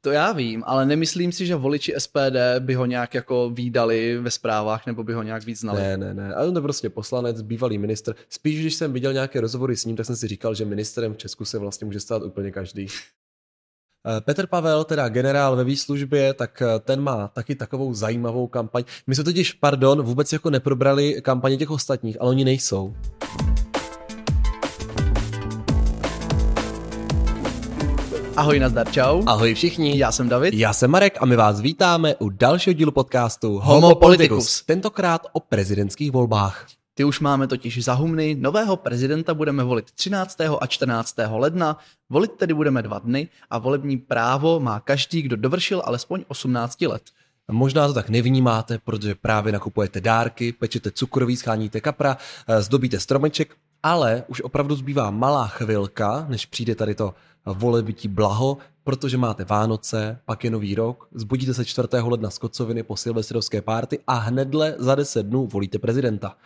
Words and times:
To 0.00 0.10
já 0.10 0.32
vím, 0.32 0.62
ale 0.66 0.86
nemyslím 0.86 1.32
si, 1.32 1.46
že 1.46 1.54
voliči 1.54 1.94
SPD 1.98 2.36
by 2.58 2.74
ho 2.74 2.86
nějak 2.86 3.14
jako 3.14 3.50
výdali 3.50 4.18
ve 4.18 4.30
zprávách 4.30 4.86
nebo 4.86 5.04
by 5.04 5.12
ho 5.12 5.22
nějak 5.22 5.44
víc 5.44 5.60
znali. 5.60 5.80
Ne, 5.80 5.96
ne, 5.96 6.14
ne. 6.14 6.34
Ale 6.34 6.48
on 6.48 6.54
je 6.54 6.62
prostě 6.62 6.90
poslanec, 6.90 7.42
bývalý 7.42 7.78
ministr. 7.78 8.14
Spíš, 8.28 8.60
když 8.60 8.74
jsem 8.74 8.92
viděl 8.92 9.12
nějaké 9.12 9.40
rozhovory 9.40 9.76
s 9.76 9.84
ním, 9.84 9.96
tak 9.96 10.06
jsem 10.06 10.16
si 10.16 10.28
říkal, 10.28 10.54
že 10.54 10.64
ministrem 10.64 11.14
v 11.14 11.16
Česku 11.16 11.44
se 11.44 11.58
vlastně 11.58 11.84
může 11.84 12.00
stát 12.00 12.22
úplně 12.22 12.50
každý. 12.50 12.86
Eh, 14.06 14.20
Petr 14.20 14.46
Pavel, 14.46 14.84
teda 14.84 15.08
generál 15.08 15.56
ve 15.56 15.64
výslužbě, 15.64 16.34
tak 16.34 16.62
eh, 16.62 16.78
ten 16.78 17.00
má 17.00 17.28
taky 17.28 17.54
takovou 17.54 17.94
zajímavou 17.94 18.46
kampaň. 18.46 18.84
My 19.06 19.14
jsme 19.14 19.24
totiž, 19.24 19.52
pardon, 19.52 20.02
vůbec 20.02 20.32
jako 20.32 20.50
neprobrali 20.50 21.22
kampaně 21.22 21.56
těch 21.56 21.70
ostatních, 21.70 22.20
ale 22.20 22.30
oni 22.30 22.44
nejsou. 22.44 22.94
Ahoj, 28.38 28.60
nazdar, 28.60 28.92
čau. 28.92 29.22
Ahoj 29.26 29.54
všichni. 29.54 29.98
Já 29.98 30.12
jsem 30.12 30.28
David. 30.28 30.54
Já 30.54 30.72
jsem 30.72 30.90
Marek 30.90 31.22
a 31.22 31.26
my 31.26 31.36
vás 31.36 31.60
vítáme 31.60 32.14
u 32.14 32.28
dalšího 32.28 32.74
dílu 32.74 32.92
podcastu 32.92 33.58
Homo. 33.58 33.94
Politicus. 33.94 34.62
Tentokrát 34.62 35.26
o 35.32 35.40
prezidentských 35.40 36.10
volbách. 36.10 36.66
Ty 36.94 37.04
už 37.04 37.20
máme 37.20 37.46
totiž 37.46 37.84
za 37.84 37.94
humny. 37.94 38.36
Nového 38.40 38.76
prezidenta 38.76 39.34
budeme 39.34 39.64
volit 39.64 39.90
13. 39.90 40.40
a 40.60 40.66
14. 40.66 41.14
ledna. 41.30 41.78
Volit 42.10 42.32
tedy 42.32 42.54
budeme 42.54 42.82
dva 42.82 42.98
dny 42.98 43.28
a 43.50 43.58
volební 43.58 43.96
právo 43.96 44.60
má 44.60 44.80
každý, 44.80 45.22
kdo 45.22 45.36
dovršil 45.36 45.82
alespoň 45.84 46.24
18 46.28 46.80
let. 46.80 47.02
Možná 47.50 47.86
to 47.88 47.94
tak 47.94 48.08
nevnímáte, 48.08 48.78
protože 48.78 49.14
právě 49.14 49.52
nakupujete 49.52 50.00
dárky, 50.00 50.52
pečete 50.52 50.90
cukroví, 50.90 51.36
scháníte 51.36 51.80
kapra, 51.80 52.16
eh, 52.48 52.62
zdobíte 52.62 53.00
stromeček, 53.00 53.56
ale 53.88 54.24
už 54.28 54.40
opravdu 54.40 54.74
zbývá 54.74 55.10
malá 55.10 55.46
chvilka, 55.46 56.26
než 56.28 56.46
přijde 56.46 56.74
tady 56.74 56.94
to 56.94 57.14
volebití 57.46 58.08
blaho, 58.08 58.58
protože 58.84 59.16
máte 59.16 59.44
Vánoce, 59.44 60.18
pak 60.24 60.44
je 60.44 60.50
nový 60.50 60.74
rok, 60.74 61.08
zbudíte 61.14 61.54
se 61.54 61.64
4. 61.64 61.88
ledna 62.02 62.30
z 62.30 62.38
kocoviny 62.38 62.82
po 62.82 62.96
silvestrovské 62.96 63.62
párty 63.62 63.98
a 64.06 64.14
hnedle 64.14 64.74
za 64.78 64.94
10 64.94 65.26
dnů 65.26 65.46
volíte 65.46 65.78
prezidenta. 65.78 66.36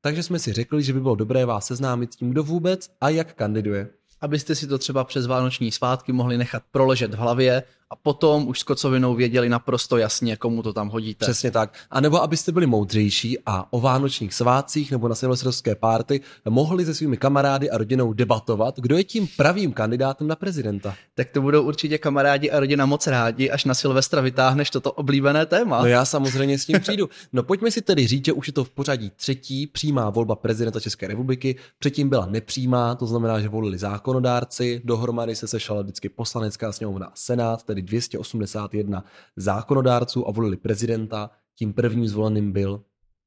Takže 0.00 0.22
jsme 0.22 0.38
si 0.38 0.52
řekli, 0.52 0.82
že 0.82 0.92
by 0.92 1.00
bylo 1.00 1.14
dobré 1.14 1.44
vás 1.46 1.66
seznámit 1.66 2.12
s 2.12 2.16
tím, 2.16 2.30
kdo 2.30 2.42
vůbec 2.42 2.90
a 3.00 3.08
jak 3.08 3.34
kandiduje. 3.34 3.88
Abyste 4.20 4.54
si 4.54 4.66
to 4.66 4.78
třeba 4.78 5.04
přes 5.04 5.26
vánoční 5.26 5.72
svátky 5.72 6.12
mohli 6.12 6.38
nechat 6.38 6.62
proležet 6.70 7.14
v 7.14 7.18
hlavě 7.18 7.62
a 7.92 7.96
potom 7.96 8.48
už 8.48 8.60
s 8.60 8.62
kocovinou 8.62 9.14
věděli 9.14 9.48
naprosto 9.48 9.96
jasně, 9.96 10.36
komu 10.36 10.62
to 10.62 10.72
tam 10.72 10.88
hodíte. 10.88 11.24
Přesně 11.24 11.50
tak. 11.50 11.74
A 11.90 12.00
nebo 12.00 12.22
abyste 12.22 12.52
byli 12.52 12.66
moudřejší 12.66 13.38
a 13.46 13.72
o 13.72 13.80
vánočních 13.80 14.34
svátcích 14.34 14.90
nebo 14.90 15.08
na 15.08 15.14
silvestrovské 15.14 15.74
párty 15.74 16.20
mohli 16.48 16.84
se 16.84 16.94
svými 16.94 17.16
kamarády 17.16 17.70
a 17.70 17.78
rodinou 17.78 18.12
debatovat, 18.12 18.78
kdo 18.78 18.96
je 18.96 19.04
tím 19.04 19.28
pravým 19.36 19.72
kandidátem 19.72 20.26
na 20.26 20.36
prezidenta. 20.36 20.94
Tak 21.14 21.30
to 21.30 21.42
budou 21.42 21.62
určitě 21.62 21.98
kamarádi 21.98 22.50
a 22.50 22.60
rodina 22.60 22.86
moc 22.86 23.06
rádi, 23.06 23.50
až 23.50 23.64
na 23.64 23.74
Silvestra 23.74 24.20
vytáhneš 24.20 24.70
toto 24.70 24.92
oblíbené 24.92 25.46
téma. 25.46 25.78
No 25.82 25.86
já 25.86 26.04
samozřejmě 26.04 26.58
s 26.58 26.66
tím 26.66 26.80
přijdu. 26.80 27.08
No 27.32 27.42
pojďme 27.42 27.70
si 27.70 27.82
tedy 27.82 28.06
říct, 28.06 28.24
že 28.24 28.32
už 28.32 28.46
je 28.46 28.52
to 28.52 28.64
v 28.64 28.70
pořadí 28.70 29.10
třetí 29.16 29.66
přímá 29.66 30.10
volba 30.10 30.36
prezidenta 30.36 30.80
České 30.80 31.08
republiky. 31.08 31.56
Předtím 31.78 32.08
byla 32.08 32.26
nepřímá, 32.26 32.94
to 32.94 33.06
znamená, 33.06 33.40
že 33.40 33.48
volili 33.48 33.78
zákonodárci, 33.78 34.80
dohromady 34.84 35.36
se 35.36 35.48
sešla 35.48 35.82
vždycky 35.82 36.08
poslanecká 36.08 36.72
sněmovna 36.72 37.06
a 37.06 37.12
senát, 37.14 37.62
tedy 37.62 37.81
281 37.82 39.04
zákonodárců 39.36 40.28
a 40.28 40.32
volili 40.32 40.56
prezidenta. 40.56 41.30
Tím 41.58 41.72
prvním 41.72 42.08
zvoleným 42.08 42.52
byl, 42.52 42.82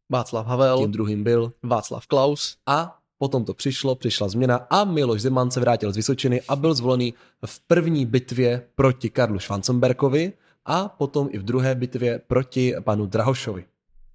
Václav 0.09 0.47
Havel, 0.47 0.77
tím 0.77 0.91
druhým 0.91 1.23
byl 1.23 1.53
Václav 1.63 2.07
Klaus. 2.07 2.57
a 2.65 2.97
potom 3.17 3.45
to 3.45 3.53
přišlo, 3.53 3.95
přišla 3.95 4.27
změna 4.27 4.55
a 4.55 4.83
Miloš 4.83 5.21
Zeman 5.21 5.51
se 5.51 5.59
vrátil 5.59 5.91
z 5.91 5.95
Vysočiny 5.95 6.41
a 6.47 6.55
byl 6.55 6.73
zvolený 6.73 7.13
v 7.45 7.59
první 7.67 8.05
bitvě 8.05 8.67
proti 8.75 9.09
Karlu 9.09 9.39
Schwanzenbergovi 9.39 10.33
a 10.65 10.89
potom 10.89 11.27
i 11.31 11.37
v 11.37 11.43
druhé 11.43 11.75
bitvě 11.75 12.21
proti 12.27 12.73
panu 12.79 13.05
Drahošovi. 13.05 13.65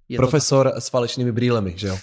Je 0.09 0.17
Profesor 0.17 0.73
s 0.75 0.89
falešnými 0.89 1.31
brýlemi, 1.31 1.73
že 1.75 1.87
jo? 1.87 1.97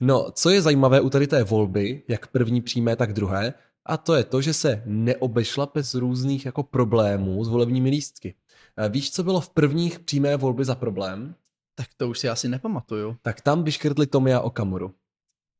No, 0.00 0.30
co 0.32 0.50
je 0.50 0.62
zajímavé 0.62 1.00
u 1.00 1.10
tady 1.10 1.26
té 1.26 1.44
volby, 1.44 2.02
jak 2.08 2.26
první 2.26 2.60
přímé, 2.60 2.96
tak 2.96 3.12
druhé, 3.12 3.54
a 3.86 3.96
to 3.96 4.14
je 4.14 4.24
to, 4.24 4.40
že 4.40 4.54
se 4.54 4.82
neobešla 4.86 5.70
bez 5.74 5.94
různých 5.94 6.46
jako 6.46 6.62
problémů 6.62 7.44
s 7.44 7.48
volebními 7.48 7.90
lístky. 7.90 8.34
Eh, 8.76 8.88
Víš, 8.88 9.10
co 9.12 9.22
bylo 9.22 9.40
v 9.40 9.48
prvních 9.50 9.98
přímé 10.00 10.36
volby 10.36 10.64
za 10.64 10.74
problém? 10.74 11.34
Tak 11.74 11.86
to 11.96 12.08
už 12.08 12.18
si 12.18 12.28
asi 12.28 12.48
nepamatuju. 12.48 13.16
Tak 13.22 13.40
tam 13.40 13.64
vyškrtli 13.64 14.06
Tomia 14.06 14.40
Okamuru. 14.40 14.92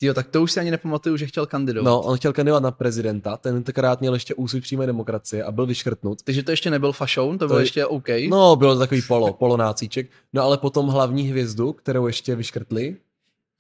Jo, 0.03 0.15
tak 0.15 0.29
to 0.29 0.43
už 0.43 0.53
si 0.53 0.61
ani 0.61 0.71
nepamatuju, 0.71 1.17
že 1.17 1.27
chtěl 1.27 1.47
kandidovat. 1.47 1.85
No, 1.91 2.01
on 2.01 2.17
chtěl 2.17 2.33
kandidovat 2.33 2.63
na 2.63 2.71
prezidenta, 2.71 3.37
tentokrát 3.37 4.01
měl 4.01 4.15
ještě 4.15 4.35
úsvit 4.35 4.61
přímé 4.61 4.87
demokracie 4.87 5.45
a 5.45 5.53
byl 5.53 5.67
vyškrtnut. 5.67 6.23
Takže 6.23 6.43
to 6.43 6.51
ještě 6.51 6.71
nebyl 6.71 6.93
fašoun, 6.93 7.39
to, 7.39 7.45
To 7.45 7.47
bylo 7.49 7.59
je- 7.59 7.63
ještě 7.63 7.87
OK. 7.87 8.09
No, 8.31 8.57
byl 8.57 8.75
to 8.75 8.79
takový 8.79 9.03
polo, 9.03 9.33
polonácíček. 9.33 10.11
No 10.33 10.43
ale 10.43 10.59
potom 10.59 10.89
hlavní 10.89 11.23
hvězdu, 11.23 11.73
kterou 11.73 12.07
ještě 12.07 12.35
vyškrtli, 12.35 12.97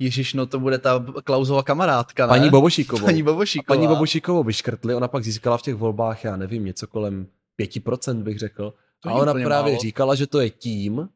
Ježíš, 0.02 0.34
no 0.34 0.46
to 0.46 0.60
bude 0.60 0.78
ta 0.78 1.04
Klausova 1.24 1.62
kamarádka, 1.62 2.26
ne? 2.26 2.30
paní 2.30 2.50
Bobošíkovou. 2.50 3.04
Paní 3.04 3.22
A 3.22 3.24
Bobošíková. 3.24 3.76
paní 3.76 3.88
Bobošíkovou 3.88 4.42
vyškrtli, 4.44 4.94
ona 4.94 5.08
pak 5.08 5.24
získala 5.24 5.58
v 5.58 5.62
těch 5.62 5.74
volbách, 5.74 6.24
já 6.24 6.36
nevím, 6.36 6.64
něco 6.64 6.86
kolem 6.86 7.26
5% 7.60 8.22
bych 8.22 8.38
řekl. 8.38 8.74
To 9.00 9.08
a 9.08 9.12
ona 9.12 9.34
právě 9.34 9.72
málo. 9.72 9.82
říkala, 9.82 10.14
že 10.14 10.26
to 10.26 10.40
je 10.40 10.50
tím, 10.50 11.08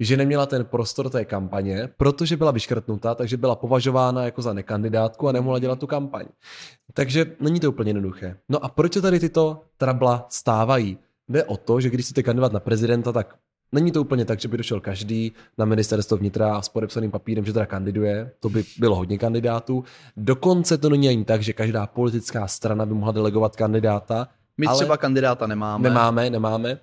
že 0.00 0.16
neměla 0.16 0.46
ten 0.46 0.64
prostor 0.64 1.10
té 1.10 1.24
kampaně, 1.24 1.88
protože 1.96 2.36
byla 2.36 2.50
vyškrtnutá, 2.50 3.14
takže 3.14 3.36
byla 3.36 3.54
považována 3.56 4.24
jako 4.24 4.42
za 4.42 4.52
nekandidátku 4.52 5.28
a 5.28 5.32
nemohla 5.32 5.58
dělat 5.58 5.78
tu 5.78 5.86
kampaň. 5.86 6.26
Takže 6.94 7.36
není 7.40 7.60
to 7.60 7.68
úplně 7.68 7.88
jednoduché. 7.88 8.36
No 8.48 8.64
a 8.64 8.68
proč 8.68 8.92
se 8.92 9.02
tady 9.02 9.20
tyto 9.20 9.62
trabla 9.76 10.26
stávají? 10.28 10.98
Jde 11.28 11.44
o 11.44 11.56
to, 11.56 11.80
že 11.80 11.90
když 11.90 12.06
chcete 12.06 12.22
kandidovat 12.22 12.52
na 12.52 12.60
prezidenta, 12.60 13.12
tak 13.12 13.36
není 13.74 13.92
to 13.92 14.00
úplně 14.00 14.24
tak, 14.24 14.40
že 14.40 14.48
by 14.48 14.56
došel 14.56 14.80
každý 14.80 15.32
na 15.58 15.64
ministerstvo 15.64 16.16
vnitra 16.16 16.62
s 16.62 16.68
podepsaným 16.68 17.10
papírem, 17.10 17.44
že 17.44 17.52
teda 17.52 17.66
kandiduje. 17.66 18.30
To 18.40 18.48
by 18.48 18.64
bylo 18.78 18.96
hodně 18.96 19.18
kandidátů. 19.18 19.84
Dokonce 20.16 20.78
to 20.78 20.88
není 20.90 21.08
ani 21.08 21.24
tak, 21.24 21.42
že 21.42 21.52
každá 21.52 21.86
politická 21.86 22.46
strana 22.46 22.86
by 22.86 22.94
mohla 22.94 23.12
delegovat 23.12 23.56
kandidáta. 23.56 24.28
My 24.58 24.66
ale- 24.66 24.76
třeba 24.76 24.96
kandidáta 24.96 25.46
nemáme. 25.46 25.88
Nemáme, 25.88 26.30
nemáme. 26.30 26.78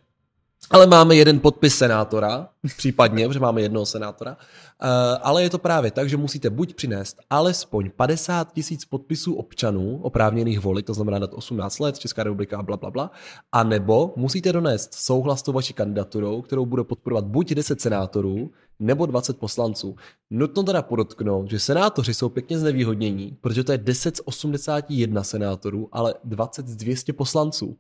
Ale 0.70 0.88
máme 0.88 1.16
jeden 1.16 1.40
podpis 1.40 1.76
senátora, 1.76 2.50
případně, 2.78 3.28
protože 3.28 3.40
máme 3.40 3.62
jednoho 3.62 3.86
senátora. 3.86 4.32
Uh, 4.32 4.88
ale 5.22 5.44
je 5.44 5.50
to 5.50 5.58
právě 5.58 5.92
tak, 5.92 6.10
že 6.10 6.18
musíte 6.18 6.50
buď 6.50 6.74
přinést 6.74 7.18
alespoň 7.30 7.90
50 7.96 8.54
tisíc 8.54 8.86
podpisů 8.86 9.34
občanů 9.34 10.00
oprávněných 10.02 10.60
volit, 10.60 10.86
to 10.86 10.94
znamená 10.94 11.20
nad 11.20 11.34
18 11.34 11.80
let, 11.80 12.00
Česká 12.00 12.24
republika 12.24 12.58
a 12.58 12.64
bla, 12.64 12.78
bla, 12.78 12.92
bla, 12.92 13.12
a 13.52 13.64
nebo 13.64 14.14
musíte 14.16 14.54
donést 14.54 14.94
souhlas 14.94 15.40
s 15.40 15.44
tou 15.44 15.52
vaší 15.52 15.74
kandidaturou, 15.74 16.42
kterou 16.42 16.66
bude 16.66 16.84
podporovat 16.84 17.26
buď 17.26 17.54
10 17.54 17.82
senátorů, 17.82 18.52
nebo 18.80 19.06
20 19.06 19.38
poslanců. 19.38 19.96
Nutno 20.30 20.64
teda 20.64 20.82
podotknout, 20.82 21.50
že 21.50 21.60
senátoři 21.60 22.14
jsou 22.14 22.30
pěkně 22.30 22.60
znevýhodnění, 22.60 23.38
protože 23.42 23.64
to 23.64 23.72
je 23.72 23.78
10 23.78 24.18
z 24.18 24.22
81 24.26 25.24
senátorů, 25.24 25.90
ale 25.92 26.14
20 26.24 26.68
z 26.68 26.76
200 26.76 27.14
poslanců. 27.14 27.78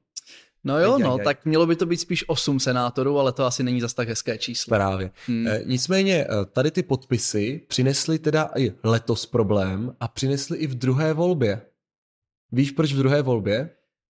No 0.63 0.79
jo, 0.79 0.95
Aj, 0.95 1.01
no, 1.03 1.13
aj. 1.17 1.23
tak 1.23 1.45
mělo 1.45 1.65
by 1.67 1.75
to 1.75 1.85
být 1.85 1.97
spíš 1.97 2.29
8 2.29 2.59
senátorů, 2.59 3.19
ale 3.19 3.31
to 3.31 3.45
asi 3.45 3.63
není 3.63 3.81
zas 3.81 3.93
tak 3.93 4.07
hezké 4.09 4.37
číslo. 4.37 4.69
Právě. 4.69 5.11
Hmm. 5.27 5.45
Hmm. 5.45 5.55
Nicméně 5.65 6.25
eh, 6.29 6.45
tady 6.53 6.71
ty 6.71 6.83
podpisy 6.83 7.61
přinesly 7.67 8.19
teda 8.19 8.49
i 8.57 8.73
letos 8.83 9.25
problém 9.25 9.95
a 9.99 10.07
přinesly 10.07 10.57
i 10.57 10.67
v 10.67 10.75
druhé 10.75 11.13
volbě. 11.13 11.61
Víš, 12.51 12.71
proč 12.71 12.93
v 12.93 12.97
druhé 12.97 13.21
volbě? 13.21 13.69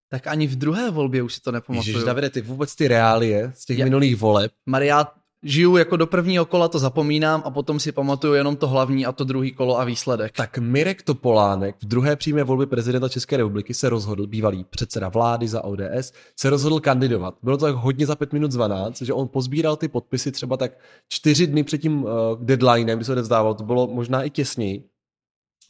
Tak 0.09 0.27
ani 0.27 0.47
v 0.47 0.55
druhé 0.55 0.91
volbě 0.91 1.21
už 1.23 1.33
si 1.33 1.41
to 1.41 1.51
nepamatuju. 1.51 1.89
Ježiš, 1.95 2.03
Davide, 2.05 2.29
ty 2.29 2.41
vůbec 2.41 2.75
ty 2.75 2.87
reálie 2.87 3.51
z 3.55 3.65
těch 3.65 3.77
Ja- 3.77 3.83
minulých 3.83 4.15
voleb. 4.15 4.51
Maria, 4.65 5.07
žiju 5.43 5.77
jako 5.77 5.97
do 5.97 6.07
prvního 6.07 6.45
kola, 6.45 6.67
to 6.67 6.79
zapomínám 6.79 7.41
a 7.45 7.51
potom 7.51 7.79
si 7.79 7.91
pamatuju 7.91 8.33
jenom 8.33 8.55
to 8.55 8.67
hlavní 8.67 9.05
a 9.05 9.11
to 9.11 9.23
druhý 9.23 9.51
kolo 9.51 9.79
a 9.79 9.83
výsledek. 9.83 10.31
Tak 10.37 10.57
Mirek 10.57 11.03
Topolánek 11.03 11.75
v 11.81 11.85
druhé 11.85 12.15
přímé 12.15 12.43
volbě 12.43 12.67
prezidenta 12.67 13.09
České 13.09 13.37
republiky 13.37 13.73
se 13.73 13.89
rozhodl, 13.89 14.27
bývalý 14.27 14.63
předseda 14.63 15.09
vlády 15.09 15.47
za 15.47 15.63
ODS, 15.63 16.13
se 16.39 16.49
rozhodl 16.49 16.79
kandidovat. 16.79 17.37
Bylo 17.43 17.57
to 17.57 17.65
tak 17.65 17.75
hodně 17.75 18.05
za 18.05 18.15
pět 18.15 18.33
minut 18.33 18.51
12, 18.51 19.01
že 19.01 19.13
on 19.13 19.27
pozbíral 19.27 19.75
ty 19.75 19.87
podpisy 19.87 20.31
třeba 20.31 20.57
tak 20.57 20.71
čtyři 21.09 21.47
dny 21.47 21.63
před 21.63 21.77
tím 21.77 22.03
uh, 22.03 22.09
deadlinem, 22.39 22.97
kdy 22.97 23.05
se 23.05 23.11
odevzdával, 23.11 23.53
to 23.53 23.63
bylo 23.63 23.87
možná 23.87 24.23
i 24.23 24.29
těsněji. 24.29 24.83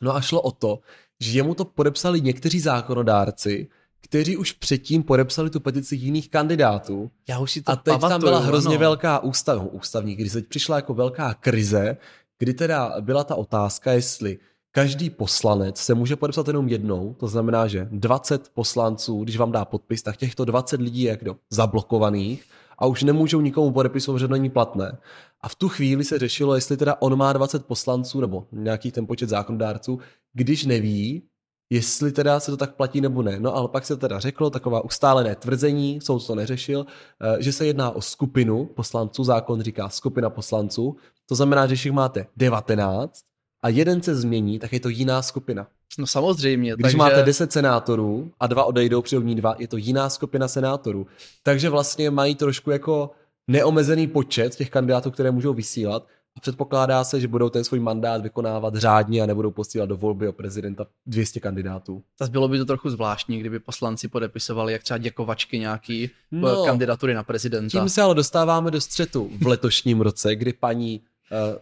No 0.02 0.16
a 0.16 0.22
šlo 0.22 0.42
o 0.42 0.52
to, 0.52 0.80
že 1.20 1.38
jemu 1.38 1.56
to 1.56 1.66
podepsali 1.66 2.22
někteří 2.22 2.60
zákonodárci, 2.60 3.68
kteří 4.02 4.38
už 4.38 4.52
předtím 4.52 5.04
podepsali 5.04 5.50
tu 5.50 5.60
petici 5.60 5.96
jiných 5.96 6.30
kandidátů. 6.30 7.12
Já 7.30 7.40
už 7.40 7.52
si 7.52 7.62
to 7.62 7.72
A 7.72 7.76
teď 7.76 7.94
pamatuju, 7.94 8.10
tam 8.10 8.22
byla 8.22 8.40
hrozně 8.40 8.76
ano. 8.76 8.80
velká 8.80 9.20
ústav, 9.20 9.58
no, 9.58 9.68
ústavní 9.68 10.16
krize, 10.16 10.42
teď 10.42 10.50
přišla 10.50 10.76
jako 10.76 10.94
velká 10.94 11.34
krize, 11.34 11.98
kdy 12.40 12.54
teda 12.54 12.96
byla 13.02 13.24
ta 13.24 13.36
otázka, 13.36 13.92
jestli 13.92 14.38
každý 14.72 15.10
poslanec 15.10 15.78
se 15.78 15.94
může 15.94 16.16
podepsat 16.16 16.48
jenom 16.48 16.68
jednou, 16.68 17.16
to 17.20 17.28
znamená, 17.28 17.68
že 17.68 17.88
20 17.92 18.50
poslanců, 18.54 19.24
když 19.24 19.38
vám 19.38 19.52
dá 19.52 19.66
podpis, 19.66 20.04
tak 20.04 20.18
těchto 20.18 20.46
20 20.46 20.82
lidí 20.82 21.02
je 21.02 21.10
jako 21.10 21.36
zablokovaných 21.50 22.46
a 22.78 22.86
už 22.86 23.04
nemůžou 23.04 23.42
nikomu 23.42 23.72
podepisovat, 23.72 24.18
že 24.18 24.28
to 24.28 24.34
není 24.34 24.50
platné. 24.50 24.98
A 25.42 25.50
v 25.50 25.56
tu 25.56 25.70
chvíli 25.70 26.04
se 26.04 26.20
řešilo, 26.20 26.56
jestli 26.56 26.78
teda 26.78 26.96
on 27.00 27.16
má 27.16 27.34
20 27.34 27.66
poslanců 27.66 28.22
nebo 28.22 28.48
nějaký 28.52 28.92
ten 28.92 29.08
počet 29.08 29.30
zákonodárců, 29.30 30.00
když 30.34 30.66
neví, 30.66 31.24
jestli 31.72 32.12
teda 32.12 32.40
se 32.40 32.52
to 32.52 32.58
tak 32.58 32.76
platí 32.76 33.02
nebo 33.02 33.22
ne. 33.22 33.40
No 33.40 33.56
ale 33.56 33.68
pak 33.68 33.86
se 33.86 33.98
teda 33.98 34.20
řeklo, 34.20 34.50
taková 34.50 34.82
ustálené 34.86 35.36
tvrzení, 35.36 36.00
soud 36.02 36.28
to 36.28 36.36
neřešil, 36.36 36.86
eh, 37.22 37.44
že 37.44 37.52
se 37.54 37.66
jedná 37.66 37.92
o 37.92 38.02
skupinu 38.02 38.66
poslanců, 38.66 39.24
zákon 39.24 39.62
říká 39.62 39.90
skupina 39.90 40.30
poslanců, 40.30 40.96
to 41.26 41.36
znamená, 41.36 41.68
že 41.68 41.74
jich 41.74 41.92
máte 41.92 42.28
19 42.38 43.22
a 43.64 43.70
jeden 43.70 44.02
se 44.02 44.16
změní, 44.16 44.60
tak 44.60 44.74
je 44.74 44.80
to 44.80 44.90
jiná 44.90 45.22
skupina. 45.22 45.68
No 46.00 46.08
samozřejmě. 46.08 46.74
Když 46.74 46.84
takže... 46.84 46.98
máte 46.98 47.24
10 47.24 47.52
senátorů 47.52 48.32
a 48.40 48.48
dva 48.48 48.64
odejdou, 48.64 49.02
přijdou 49.02 49.34
dva, 49.34 49.56
je 49.60 49.68
to 49.68 49.78
jiná 49.78 50.10
skupina 50.10 50.48
senátorů. 50.48 51.08
Takže 51.44 51.70
vlastně 51.70 52.12
mají 52.12 52.36
trošku 52.36 52.72
jako 52.72 53.12
neomezený 53.48 54.08
počet 54.08 54.56
těch 54.56 54.70
kandidátů, 54.70 55.12
které 55.12 55.32
můžou 55.32 55.54
vysílat 55.54 56.08
předpokládá 56.40 57.04
se, 57.04 57.20
že 57.20 57.28
budou 57.28 57.50
ten 57.50 57.64
svůj 57.64 57.80
mandát 57.80 58.22
vykonávat 58.22 58.76
řádně 58.76 59.22
a 59.22 59.26
nebudou 59.26 59.52
posílat 59.52 59.90
do 59.90 59.98
volby 59.98 60.28
o 60.28 60.32
prezidenta 60.32 60.86
200 61.06 61.40
kandidátů. 61.40 62.04
Tak 62.18 62.32
bylo 62.32 62.48
by 62.48 62.58
to 62.58 62.66
trochu 62.66 62.90
zvláštní, 62.90 63.40
kdyby 63.40 63.60
poslanci 63.60 64.08
podepisovali 64.08 64.74
jak 64.74 64.84
třeba 64.84 64.98
děkovačky 64.98 65.60
nějaký 65.60 66.04
eh, 66.04 66.10
no, 66.32 66.66
kandidatury 66.66 67.14
na 67.14 67.24
prezidenta. 67.24 67.80
Tím 67.80 67.90
se 67.90 68.02
ale 68.02 68.16
dostáváme 68.16 68.72
do 68.72 68.82
střetu 68.82 69.32
v 69.42 69.48
letošním 69.48 70.02
roce, 70.02 70.36
kdy 70.36 70.54
paní 70.54 71.02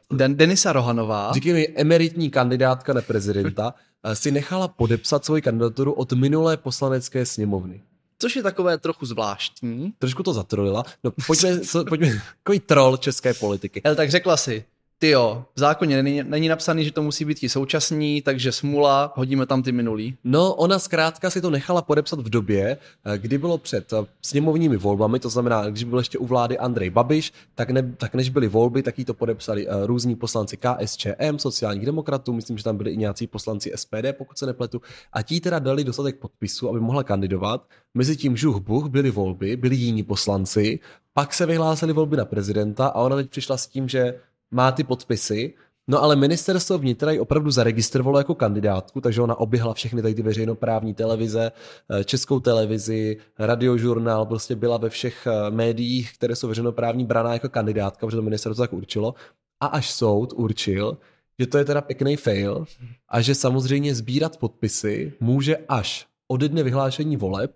uh, 0.09 0.17
Den- 0.17 0.35
Denisa 0.35 0.73
Rohanová, 0.73 1.31
říkej 1.33 1.73
emeritní 1.77 2.29
kandidátka 2.29 2.93
na 2.93 3.01
prezidenta, 3.01 3.73
uh, 4.05 4.11
si 4.11 4.31
nechala 4.31 4.67
podepsat 4.67 5.25
svoji 5.25 5.41
kandidaturu 5.41 5.93
od 5.93 6.13
minulé 6.13 6.57
poslanecké 6.57 7.25
sněmovny. 7.25 7.81
Což 8.21 8.35
je 8.35 8.43
takové 8.43 8.77
trochu 8.77 9.05
zvláštní. 9.05 9.93
Trošku 9.99 10.23
to 10.23 10.33
zatrolila. 10.33 10.83
No 11.03 11.11
pojďme, 11.27 11.59
co, 11.59 11.85
pojďme, 11.85 12.07
takový 12.43 12.59
troll 12.59 12.97
české 12.97 13.33
politiky. 13.33 13.81
Ale 13.83 13.95
tak 13.95 14.11
řekla 14.11 14.37
si, 14.37 14.65
ty 14.99 15.09
jo, 15.09 15.45
v 15.55 15.59
zákoně 15.59 16.03
není, 16.03 16.23
není 16.23 16.47
napsaný, 16.47 16.85
že 16.85 16.91
to 16.91 17.01
musí 17.03 17.25
být 17.25 17.39
ti 17.39 17.49
současní, 17.49 18.21
takže 18.21 18.51
smula, 18.51 19.13
hodíme 19.15 19.45
tam 19.45 19.63
ty 19.63 19.71
minulý. 19.71 20.17
No, 20.23 20.53
ona 20.53 20.79
zkrátka 20.79 21.29
si 21.29 21.41
to 21.41 21.49
nechala 21.49 21.81
podepsat 21.81 22.19
v 22.19 22.29
době, 22.29 22.77
eh, 23.05 23.17
kdy 23.17 23.37
bylo 23.37 23.57
před 23.57 23.93
eh, 23.93 24.05
sněmovními 24.21 24.77
volbami, 24.77 25.19
to 25.19 25.29
znamená, 25.29 25.69
když 25.69 25.83
byl 25.83 25.99
ještě 25.99 26.17
u 26.17 26.25
vlády 26.25 26.57
Andrej 26.57 26.89
Babiš, 26.89 27.33
tak, 27.55 27.69
ne, 27.69 27.93
tak 27.97 28.15
než 28.15 28.29
byly 28.29 28.47
volby, 28.47 28.83
tak 28.83 28.99
jí 28.99 29.05
to 29.05 29.13
podepsali 29.13 29.67
uh, 29.67 29.73
různí 29.85 30.15
poslanci 30.15 30.57
KSČM, 30.57 31.37
sociálních 31.37 31.85
demokratů, 31.85 32.33
myslím, 32.33 32.57
že 32.57 32.63
tam 32.63 32.77
byli 32.77 32.91
i 32.91 32.97
nějací 32.97 33.27
poslanci 33.27 33.71
SPD, 33.75 34.05
pokud 34.17 34.37
se 34.37 34.45
nepletu, 34.45 34.81
a 35.13 35.21
ti 35.21 35.39
teda 35.39 35.59
dali 35.59 35.83
dostatek 35.83 36.19
podpisů, 36.19 36.69
aby 36.69 36.79
mohla 36.79 37.03
kandidovat. 37.03 37.67
Mezi 37.93 38.17
tím 38.17 38.37
žuch 38.37 38.57
buch 38.57 38.87
byly 38.87 39.11
volby, 39.11 39.57
byli 39.57 39.75
jiní 39.75 40.03
poslanci, 40.03 40.79
pak 41.13 41.33
se 41.33 41.45
vyhlásili 41.45 41.93
volby 41.93 42.17
na 42.17 42.25
prezidenta 42.25 42.87
a 42.87 43.01
ona 43.01 43.15
teď 43.15 43.29
přišla 43.29 43.57
s 43.57 43.67
tím, 43.67 43.89
že 43.89 44.19
má 44.51 44.71
ty 44.71 44.83
podpisy, 44.83 45.53
no 45.87 46.03
ale 46.03 46.15
ministerstvo 46.15 46.77
vnitra 46.77 47.11
ji 47.11 47.19
opravdu 47.19 47.51
zaregistrovalo 47.51 48.17
jako 48.17 48.35
kandidátku, 48.35 49.01
takže 49.01 49.21
ona 49.21 49.39
oběhla 49.39 49.73
všechny 49.73 50.01
tady 50.01 50.15
ty 50.15 50.21
veřejnoprávní 50.21 50.93
televize, 50.93 51.51
eh, 51.89 52.03
českou 52.03 52.39
televizi, 52.39 53.17
radiožurnál, 53.39 54.25
prostě 54.25 54.55
byla 54.55 54.77
ve 54.77 54.89
všech 54.89 55.27
eh, 55.27 55.51
médiích, 55.51 56.13
které 56.13 56.35
jsou 56.35 56.47
veřejnoprávní 56.47 57.05
braná 57.05 57.33
jako 57.33 57.49
kandidátka, 57.49 58.05
protože 58.05 58.17
to 58.17 58.23
ministerstvo 58.23 58.63
tak 58.63 58.73
určilo. 58.73 59.15
A 59.61 59.65
až 59.65 59.91
soud 59.91 60.33
určil, 60.35 60.97
že 61.39 61.47
to 61.47 61.57
je 61.57 61.65
teda 61.65 61.81
pěkný 61.81 62.15
fail 62.15 62.65
a 63.09 63.21
že 63.21 63.35
samozřejmě 63.35 63.95
sbírat 63.95 64.37
podpisy 64.37 65.13
může 65.19 65.57
až 65.57 66.07
ode 66.27 66.49
dne 66.49 66.63
vyhlášení 66.63 67.17
voleb, 67.17 67.55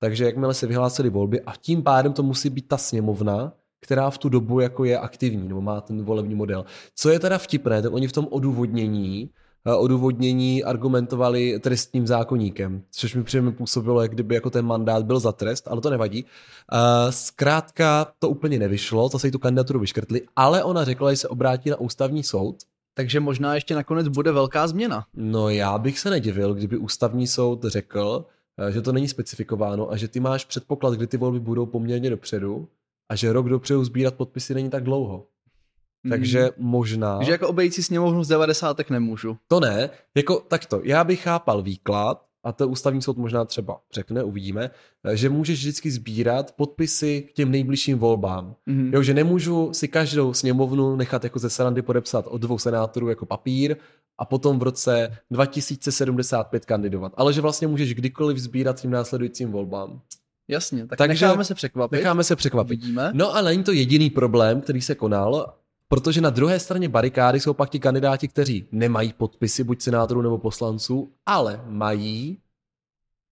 takže 0.00 0.24
jakmile 0.24 0.54
se 0.54 0.66
vyhlásily 0.66 1.10
volby 1.10 1.40
a 1.40 1.56
tím 1.56 1.82
pádem 1.82 2.12
to 2.12 2.22
musí 2.22 2.50
být 2.50 2.68
ta 2.68 2.76
sněmovna, 2.76 3.52
která 3.86 4.10
v 4.10 4.18
tu 4.18 4.28
dobu 4.28 4.60
jako 4.60 4.84
je 4.84 4.98
aktivní, 4.98 5.48
nebo 5.48 5.60
má 5.60 5.80
ten 5.80 6.04
volební 6.04 6.34
model. 6.34 6.64
Co 6.94 7.10
je 7.10 7.18
teda 7.18 7.38
vtipné, 7.38 7.82
tak 7.82 7.92
oni 7.92 8.08
v 8.08 8.12
tom 8.12 8.26
odůvodnění 8.30 9.30
eh, 9.66 9.74
odůvodnění 9.74 10.64
argumentovali 10.64 11.58
trestním 11.60 12.06
zákoníkem, 12.06 12.82
což 12.90 13.14
mi 13.14 13.24
příjemně 13.24 13.52
působilo, 13.52 14.02
jak 14.02 14.10
kdyby 14.10 14.34
jako 14.34 14.50
ten 14.50 14.66
mandát 14.66 15.04
byl 15.04 15.20
za 15.20 15.32
trest, 15.32 15.68
ale 15.68 15.80
to 15.80 15.90
nevadí. 15.90 16.24
Eh, 16.24 17.12
zkrátka 17.12 18.06
to 18.18 18.28
úplně 18.28 18.58
nevyšlo, 18.58 19.08
zase 19.08 19.30
tu 19.30 19.38
kandidaturu 19.38 19.80
vyškrtli, 19.80 20.22
ale 20.36 20.64
ona 20.64 20.84
řekla, 20.84 21.10
že 21.12 21.16
se 21.16 21.28
obrátí 21.28 21.70
na 21.70 21.80
ústavní 21.80 22.22
soud. 22.22 22.56
Takže 22.94 23.20
možná 23.20 23.54
ještě 23.54 23.74
nakonec 23.74 24.08
bude 24.08 24.32
velká 24.32 24.66
změna. 24.66 25.04
No 25.14 25.48
já 25.48 25.78
bych 25.78 25.98
se 25.98 26.10
nedivil, 26.10 26.54
kdyby 26.54 26.76
ústavní 26.76 27.26
soud 27.26 27.64
řekl, 27.64 28.24
eh, 28.58 28.72
že 28.72 28.82
to 28.82 28.92
není 28.92 29.08
specifikováno 29.08 29.90
a 29.90 29.96
že 29.96 30.08
ty 30.08 30.20
máš 30.20 30.44
předpoklad, 30.44 30.94
kdy 30.94 31.06
ty 31.06 31.16
volby 31.16 31.40
budou 31.40 31.66
poměrně 31.66 32.10
dopředu 32.10 32.68
a 33.08 33.16
že 33.16 33.32
rok 33.32 33.48
dopředu 33.48 33.84
sbírat 33.84 34.14
podpisy 34.14 34.54
není 34.54 34.70
tak 34.70 34.84
dlouho. 34.84 35.26
Hmm. 36.04 36.10
Takže 36.10 36.50
možná... 36.56 37.22
Že 37.22 37.32
jako 37.32 37.48
obejít 37.48 37.74
si 37.74 37.82
sněmovnu 37.82 38.24
z 38.24 38.28
90. 38.28 38.90
nemůžu. 38.90 39.36
To 39.48 39.60
ne, 39.60 39.90
jako 40.16 40.40
takto, 40.48 40.80
já 40.84 41.04
bych 41.04 41.22
chápal 41.22 41.62
výklad, 41.62 42.26
a 42.46 42.52
to 42.52 42.68
ústavní 42.68 43.02
soud 43.02 43.16
možná 43.16 43.44
třeba 43.44 43.80
řekne, 43.92 44.22
uvidíme, 44.22 44.70
že 45.12 45.28
můžeš 45.28 45.58
vždycky 45.58 45.90
sbírat 45.90 46.52
podpisy 46.52 47.22
k 47.22 47.32
těm 47.32 47.50
nejbližším 47.50 47.98
volbám. 47.98 48.54
Mm-hmm. 48.68 48.94
Jo, 48.94 49.02
že 49.02 49.14
nemůžu 49.14 49.72
si 49.72 49.88
každou 49.88 50.34
sněmovnu 50.34 50.96
nechat 50.96 51.24
jako 51.24 51.38
ze 51.38 51.50
srandy 51.50 51.82
podepsat 51.82 52.26
od 52.26 52.38
dvou 52.38 52.58
senátorů 52.58 53.08
jako 53.08 53.26
papír 53.26 53.76
a 54.18 54.24
potom 54.24 54.58
v 54.58 54.62
roce 54.62 55.18
2075 55.30 56.64
kandidovat. 56.64 57.12
Ale 57.16 57.32
že 57.32 57.40
vlastně 57.40 57.68
můžeš 57.68 57.94
kdykoliv 57.94 58.38
sbírat 58.38 58.80
tím 58.80 58.90
následujícím 58.90 59.52
volbám. 59.52 60.00
Jasně, 60.48 60.86
tak 60.86 60.98
Takže 60.98 61.26
necháme 61.26 61.44
se 61.44 61.54
překvapit. 61.54 61.98
Necháme 61.98 62.24
se 62.24 62.36
překvapit. 62.36 62.80
Vidíme. 62.80 63.10
No 63.14 63.34
a 63.34 63.42
není 63.42 63.64
to 63.64 63.72
jediný 63.72 64.10
problém, 64.10 64.60
který 64.60 64.80
se 64.80 64.94
konal, 64.94 65.54
protože 65.88 66.20
na 66.20 66.30
druhé 66.30 66.60
straně 66.60 66.88
barikády 66.88 67.40
jsou 67.40 67.54
pak 67.54 67.70
ti 67.70 67.80
kandidáti, 67.80 68.28
kteří 68.28 68.68
nemají 68.72 69.12
podpisy 69.12 69.64
buď 69.64 69.82
senátorů 69.82 70.22
nebo 70.22 70.38
poslanců, 70.38 71.12
ale 71.26 71.60
mají 71.66 72.38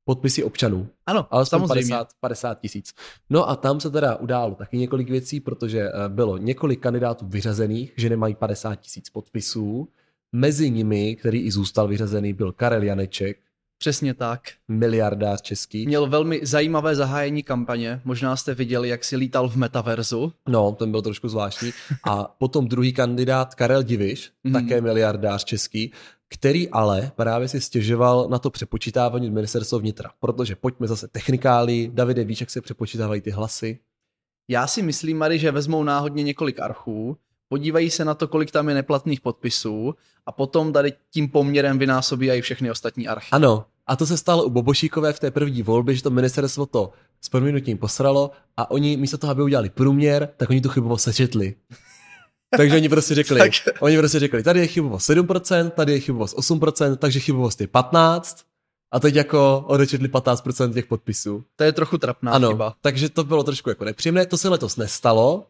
podpisy 0.05 0.45
občanů. 0.45 0.89
Ano, 1.07 1.27
ale 1.31 1.47
samozřejmě. 1.47 1.95
50, 1.95 2.09
50 2.21 2.61
tisíc. 2.61 2.95
No 3.31 3.49
a 3.49 3.57
tam 3.57 3.81
se 3.81 3.91
teda 3.91 4.17
událo 4.17 4.55
taky 4.55 4.77
několik 4.77 5.11
věcí, 5.11 5.41
protože 5.41 5.81
eh, 5.81 6.09
bylo 6.09 6.37
několik 6.37 6.81
kandidátů 6.81 7.27
vyřazených, 7.29 7.93
že 7.97 8.09
nemají 8.09 8.35
50 8.35 8.75
tisíc 8.75 9.11
podpisů. 9.11 9.89
Mezi 10.33 10.71
nimi, 10.71 11.17
který 11.17 11.41
i 11.41 11.51
zůstal 11.51 11.89
vyřazený, 11.89 12.33
byl 12.33 12.53
Karel 12.53 12.83
Janeček, 12.83 13.39
Přesně 13.79 14.15
tak. 14.15 14.41
Miliardář 14.69 15.43
český. 15.43 15.87
Měl 15.87 16.07
velmi 16.07 16.41
zajímavé 16.43 16.95
zahájení 16.95 17.43
kampaně. 17.43 18.01
Možná 18.05 18.37
jste 18.37 18.55
viděli, 18.55 18.89
jak 18.89 19.05
si 19.05 19.17
lítal 19.17 19.49
v 19.49 19.57
metaverzu. 19.57 20.33
No, 20.49 20.73
ten 20.73 20.91
byl 20.91 21.03
trošku 21.03 21.29
zvláštní. 21.29 21.71
A 22.05 22.35
potom 22.39 22.69
druhý 22.69 22.93
kandidát 22.93 23.55
Karel 23.55 23.83
Diviš, 23.83 24.33
mm. 24.45 24.53
také 24.53 24.81
miliardář 24.81 25.45
český, 25.45 25.93
který 26.29 26.69
ale 26.71 27.13
právě 27.17 27.49
si 27.49 27.61
stěžoval 27.61 28.29
na 28.31 28.39
to 28.39 28.51
přepočítávání 28.51 29.31
ministerstva 29.31 29.79
vnitra. 29.79 30.11
Protože 30.21 30.57
pojďme 30.57 30.87
zase 30.87 31.09
technikály. 31.09 31.91
Davide, 31.95 32.25
víš, 32.25 32.41
jak 32.41 32.51
se 32.51 32.61
přepočítávají 32.61 33.21
ty 33.21 33.31
hlasy? 33.31 33.79
Já 34.49 34.67
si 34.67 34.83
myslím, 34.83 35.19
Mary, 35.19 35.39
že 35.39 35.51
vezmou 35.51 35.85
náhodně 35.85 36.23
několik 36.23 36.61
archů, 36.61 37.17
podívají 37.49 37.91
se 37.91 38.05
na 38.05 38.15
to, 38.15 38.29
kolik 38.29 38.51
tam 38.51 38.69
je 38.69 38.75
neplatných 38.75 39.21
podpisů 39.21 39.95
a 40.27 40.33
potom 40.33 40.73
tady 40.73 40.93
tím 41.11 41.29
poměrem 41.29 41.79
vynásobí 41.79 42.31
i 42.31 42.41
všechny 42.41 42.71
ostatní 42.71 43.09
archy. 43.09 43.29
Ano, 43.33 43.65
a 43.87 43.97
to 43.97 44.07
se 44.07 44.17
stalo 44.17 44.45
u 44.45 44.51
Bobošíkové 44.51 45.13
v 45.13 45.21
té 45.21 45.31
první 45.31 45.63
volbě, 45.63 45.95
že 45.95 46.03
to 46.03 46.11
ministerstvo 46.11 46.67
to 46.67 46.93
s 47.21 47.29
prominutím 47.29 47.79
posralo 47.79 48.31
a 48.57 48.71
oni 48.71 48.97
místo 48.97 49.19
toho, 49.19 49.31
aby 49.31 49.43
udělali 49.43 49.71
průměr, 49.71 50.29
tak 50.37 50.51
oni 50.51 50.61
tu 50.61 50.69
chybovost 50.69 51.03
sečetli. 51.03 51.55
takže 52.57 52.77
oni 52.77 52.89
prostě 52.89 53.15
řekli, 53.15 53.39
tak. 53.39 53.53
oni 53.81 53.99
prostě 53.99 54.19
řekli, 54.19 54.43
tady 54.43 54.61
je 54.61 54.67
chybovost 54.67 55.11
7%, 55.11 55.71
tady 55.71 55.93
je 55.93 56.01
chybovost 56.01 56.37
8%, 56.37 56.97
takže 56.97 57.21
chybovost 57.21 57.61
je 57.61 57.67
15%. 57.67 58.45
A 58.93 59.01
teď 59.01 59.15
jako 59.15 59.65
odečetli 59.67 60.09
15% 60.09 60.75
těch 60.75 60.87
podpisů. 60.87 61.45
To 61.57 61.65
je 61.65 61.73
trochu 61.73 61.99
trapná 61.99 62.33
ano, 62.33 62.49
chyba. 62.49 62.75
takže 62.81 63.09
to 63.09 63.25
bylo 63.25 63.43
trošku 63.43 63.69
jako 63.69 63.85
nepříjemné. 63.85 64.27
To 64.27 64.39
se 64.39 64.49
letos 64.49 64.77
nestalo, 64.77 65.47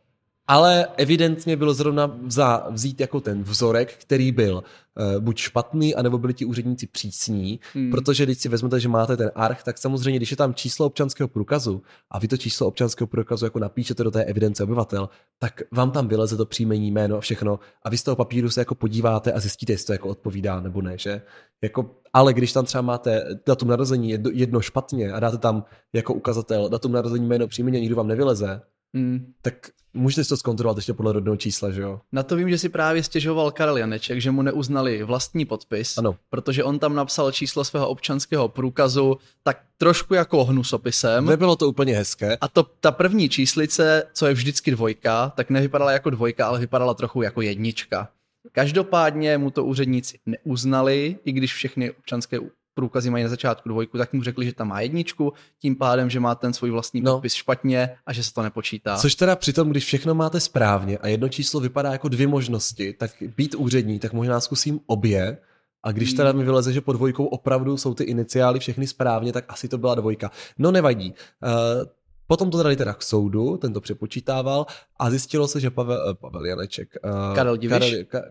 ale 0.47 0.89
evidentně 0.97 1.57
bylo 1.57 1.75
zrovna 1.75 2.19
za, 2.27 2.67
vzít 2.71 3.01
jako 3.01 3.21
ten 3.21 3.43
vzorek, 3.43 3.95
který 3.99 4.33
byl 4.33 4.55
uh, 4.55 5.21
buď 5.21 5.39
špatný, 5.39 5.95
anebo 5.95 6.19
byli 6.19 6.35
ti 6.35 6.45
úředníci 6.45 6.87
přísní, 6.87 7.61
hmm. 7.75 7.91
protože 7.91 8.25
když 8.25 8.39
si 8.39 8.49
vezmete, 8.49 8.81
že 8.81 8.89
máte 8.89 9.17
ten 9.17 9.31
arch, 9.35 9.63
tak 9.63 9.79
samozřejmě, 9.79 10.19
když 10.19 10.31
je 10.31 10.37
tam 10.37 10.55
číslo 10.55 10.87
občanského 10.87 11.29
průkazu 11.29 11.83
a 12.11 12.19
vy 12.19 12.29
to 12.29 12.37
číslo 12.37 12.67
občanského 12.67 13.07
průkazu 13.07 13.47
jako 13.47 13.59
napíšete 13.59 14.05
do 14.05 14.11
té 14.11 14.25
evidence 14.25 14.65
obyvatel, 14.65 15.09
tak 15.39 15.63
vám 15.73 15.91
tam 15.91 16.09
vyleze 16.09 16.37
to 16.37 16.47
příjmení, 16.47 16.91
jméno 16.91 17.17
a 17.17 17.21
všechno 17.21 17.59
a 17.83 17.91
vy 17.91 17.99
z 17.99 18.03
toho 18.03 18.17
papíru 18.17 18.51
se 18.51 18.61
jako 18.61 18.75
podíváte 18.75 19.33
a 19.33 19.41
zjistíte, 19.41 19.73
jestli 19.73 19.87
to 19.87 19.93
jako 19.93 20.09
odpovídá 20.09 20.61
nebo 20.61 20.83
ne, 20.83 20.99
že? 20.99 21.23
Jako, 21.63 21.91
ale 22.13 22.33
když 22.33 22.53
tam 22.53 22.65
třeba 22.65 22.83
máte 22.83 23.25
datum 23.47 23.69
narození 23.69 24.11
jedno, 24.11 24.31
jedno 24.35 24.61
špatně 24.61 25.13
a 25.13 25.21
dáte 25.21 25.39
tam 25.39 25.65
jako 25.93 26.15
ukazatel 26.15 26.69
datum 26.69 26.93
narození, 26.93 27.27
jméno, 27.27 27.49
příjmení 27.49 27.77
a 27.77 27.81
nikdo 27.81 27.97
vám 27.97 28.09
nevyleze, 28.09 28.61
Hmm. 28.95 29.33
Tak 29.43 29.55
můžete 29.95 30.25
si 30.25 30.29
to 30.29 30.37
zkontrolovat 30.37 30.77
ještě 30.79 30.93
podle 30.93 31.13
rodného 31.13 31.37
čísla, 31.37 31.71
že 31.71 31.83
jo? 31.83 32.01
Na 32.13 32.23
to 32.23 32.37
vím, 32.37 32.51
že 32.51 32.59
si 32.59 32.69
právě 32.69 33.03
stěžoval 33.03 33.51
Karel 33.51 33.77
Janeček, 33.77 34.21
že 34.21 34.31
mu 34.31 34.43
neuznali 34.43 35.03
vlastní 35.03 35.45
podpis, 35.45 35.99
ano. 35.99 36.17
protože 36.31 36.65
on 36.65 36.79
tam 36.79 36.95
napsal 36.95 37.33
číslo 37.33 37.65
svého 37.65 37.89
občanského 37.89 38.49
průkazu 38.49 39.17
tak 39.43 39.61
trošku 39.79 40.15
jako 40.15 40.45
hnusopisem. 40.45 41.27
Nebylo 41.27 41.57
to 41.57 41.69
úplně 41.69 41.97
hezké. 41.97 42.37
A 42.37 42.49
to 42.49 42.63
ta 42.81 42.93
první 42.93 43.29
číslice, 43.29 44.03
co 44.13 44.27
je 44.27 44.35
vždycky 44.35 44.71
dvojka, 44.71 45.33
tak 45.37 45.51
nevypadala 45.51 45.93
jako 45.93 46.11
dvojka, 46.11 46.47
ale 46.47 46.59
vypadala 46.59 46.95
trochu 46.95 47.23
jako 47.23 47.43
jednička. 47.43 48.09
Každopádně 48.53 49.39
mu 49.39 49.51
to 49.51 49.65
úředníci 49.65 50.19
neuznali, 50.27 51.19
i 51.25 51.33
když 51.33 51.55
všechny 51.55 51.91
občanské 51.91 52.39
průkazy 52.75 53.11
mají 53.11 53.25
na 53.25 53.31
začátku 53.31 53.69
dvojku, 53.69 53.99
tak 53.99 54.13
mu 54.13 54.23
řekli, 54.23 54.47
že 54.47 54.53
tam 54.53 54.69
má 54.69 54.81
jedničku, 54.81 55.33
tím 55.59 55.77
pádem, 55.77 56.11
že 56.11 56.21
má 56.21 56.35
ten 56.35 56.53
svůj 56.53 56.71
vlastní 56.71 57.01
No. 57.01 57.13
podpis 57.13 57.35
špatně 57.35 57.97
a 58.07 58.13
že 58.13 58.25
se 58.25 58.35
to 58.35 58.43
nepočítá. 58.43 58.97
Což 58.97 59.15
teda 59.15 59.37
přitom, 59.37 59.71
když 59.71 59.85
všechno 59.85 60.15
máte 60.15 60.41
správně 60.41 60.99
a 60.99 61.09
jedno 61.09 61.29
číslo 61.29 61.61
vypadá 61.61 61.93
jako 61.93 62.09
dvě 62.09 62.27
možnosti, 62.27 62.93
tak 62.93 63.11
být 63.37 63.55
úřední, 63.55 63.99
tak 63.99 64.13
možná 64.13 64.41
zkusím 64.41 64.81
obě. 64.87 65.39
A 65.83 65.93
když 65.93 66.13
teda 66.13 66.33
mi 66.33 66.45
vyleze, 66.45 66.73
že 66.73 66.81
pod 66.81 66.93
dvojkou 66.93 67.25
opravdu 67.27 67.77
jsou 67.77 67.95
ty 67.95 68.05
iniciály 68.05 68.61
všechny 68.61 68.87
správně, 68.87 69.33
tak 69.33 69.45
asi 69.49 69.69
to 69.69 69.79
byla 69.79 69.95
dvojka. 69.95 70.31
No 70.59 70.71
nevadí. 70.71 71.15
Uh, 71.43 71.85
potom 72.27 72.51
to 72.51 72.63
dali 72.63 72.77
teda 72.77 72.95
k 72.95 73.03
soudu, 73.03 73.57
ten 73.57 73.73
to 73.73 73.81
přepočítával 73.81 74.67
a 74.99 75.11
zjistilo 75.11 75.49
se, 75.49 75.61
že 75.61 75.71
Pavel, 75.71 76.07
uh, 76.09 76.15
Pavel 76.15 76.47
Janeček. 76.47 76.89
Uh, 77.05 77.35
Karel 77.35 77.57
Diviš? 77.57 77.79
Karel, 77.79 78.05
ka, 78.05 78.23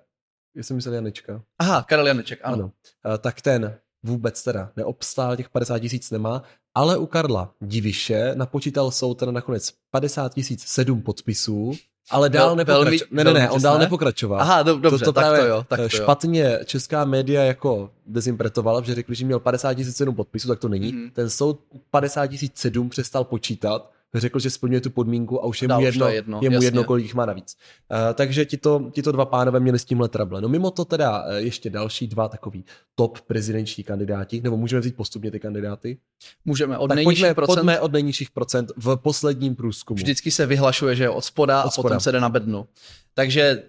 já 0.56 0.64
jsem 0.64 0.76
myslel 0.76 0.96
Janečka. 0.96 1.44
Aha, 1.60 1.86
Karel 1.90 2.08
Janeček, 2.08 2.40
ano. 2.44 2.72
Ano. 3.04 3.18
Tak 3.18 3.42
ten 3.42 3.78
vůbec 4.04 4.44
teda 4.44 4.72
neobstál, 4.76 5.36
těch 5.36 5.50
50 5.50 5.80
tisíc 5.80 6.12
nemá, 6.12 6.44
ale 6.76 6.98
u 6.98 7.06
Karla 7.06 7.52
Diviše 7.62 8.32
napočítal 8.36 8.92
soud 8.92 9.14
teda 9.14 9.32
nakonec 9.32 9.74
50 9.92 10.34
tisíc 10.34 10.64
sedm 10.64 11.02
podpisů, 11.02 11.72
ale 12.10 12.30
dál 12.30 12.50
Vel- 12.50 12.56
nepokračoval. 12.56 13.08
Ne, 13.12 13.24
ne, 13.24 13.34
ne, 13.34 13.50
on 13.50 13.62
dál 13.62 13.80
nepokračoval. 13.80 14.42
Aha, 14.42 14.64
do, 14.64 14.80
dobře, 14.80 15.06
to, 15.06 15.12
to 15.12 15.22
tak 15.22 15.40
to 15.40 15.46
jo, 15.46 15.66
tak 15.68 15.80
to 15.80 15.84
jo. 15.84 15.90
špatně 15.90 16.60
česká 16.66 17.06
média 17.06 17.44
jako 17.44 17.90
dezinterpretovala, 18.06 18.82
protože 18.82 18.96
řekli, 18.96 19.16
že 19.16 19.26
měl 19.26 19.40
50 19.40 19.74
tisíc 19.74 19.98
sedm 19.98 20.16
podpisů, 20.16 20.48
tak 20.48 20.60
to 20.60 20.70
není. 20.70 20.94
Mhm. 20.94 21.10
Ten 21.10 21.30
soud 21.30 21.60
u 21.70 21.82
50 21.92 22.28
tisíc 22.28 22.58
sedm 22.58 22.90
přestal 22.90 23.24
počítat, 23.24 23.92
řekl, 24.20 24.40
že 24.40 24.50
splňuje 24.50 24.82
tu 24.82 24.90
podmínku 24.90 25.44
a 25.44 25.46
už 25.46 25.62
je 25.62 25.68
mu 25.68 25.82
jedno, 25.82 26.10
jedno, 26.10 26.40
je 26.44 26.50
mu 26.50 26.54
jasně. 26.54 26.68
jedno 26.68 26.84
kolik 26.84 27.14
má 27.14 27.26
navíc. 27.26 27.58
Uh, 27.92 27.98
takže 28.14 28.46
tito, 28.46 28.90
tito 28.92 29.12
dva 29.12 29.26
pánové 29.26 29.60
měli 29.60 29.80
s 29.80 29.86
tímhle 29.86 30.10
trable. 30.10 30.42
No 30.42 30.50
mimo 30.50 30.72
to 30.72 30.86
teda 30.86 31.24
eh, 31.28 31.42
ještě 31.42 31.70
další 31.70 32.08
dva 32.08 32.28
takový 32.28 32.66
top 32.96 33.22
prezidenční 33.22 33.84
kandidáti, 33.84 34.42
nebo 34.42 34.58
můžeme 34.58 34.80
vzít 34.80 34.96
postupně 34.96 35.32
ty 35.32 35.40
kandidáty? 35.40 35.98
Můžeme 36.46 36.78
od 36.78 36.88
tak 36.88 36.96
nejnižších 36.96 37.24
pojďme, 37.24 37.34
procent. 37.34 37.56
pojďme 37.56 37.80
od 37.80 37.92
nejnižších 37.92 38.32
procent 38.32 38.72
v 38.78 38.96
posledním 38.96 39.56
průzkumu. 39.56 39.96
Vždycky 39.96 40.32
se 40.32 40.46
vyhlašuje, 40.46 40.96
že 40.96 41.04
je 41.04 41.10
od 41.10 41.26
spoda 41.26 41.64
Od 41.64 41.68
a 41.68 41.72
spoda. 41.72 41.84
potom 41.84 42.00
se 42.00 42.12
jde 42.12 42.20
na 42.20 42.30
bednu. 42.30 42.68
Takže 43.14 43.64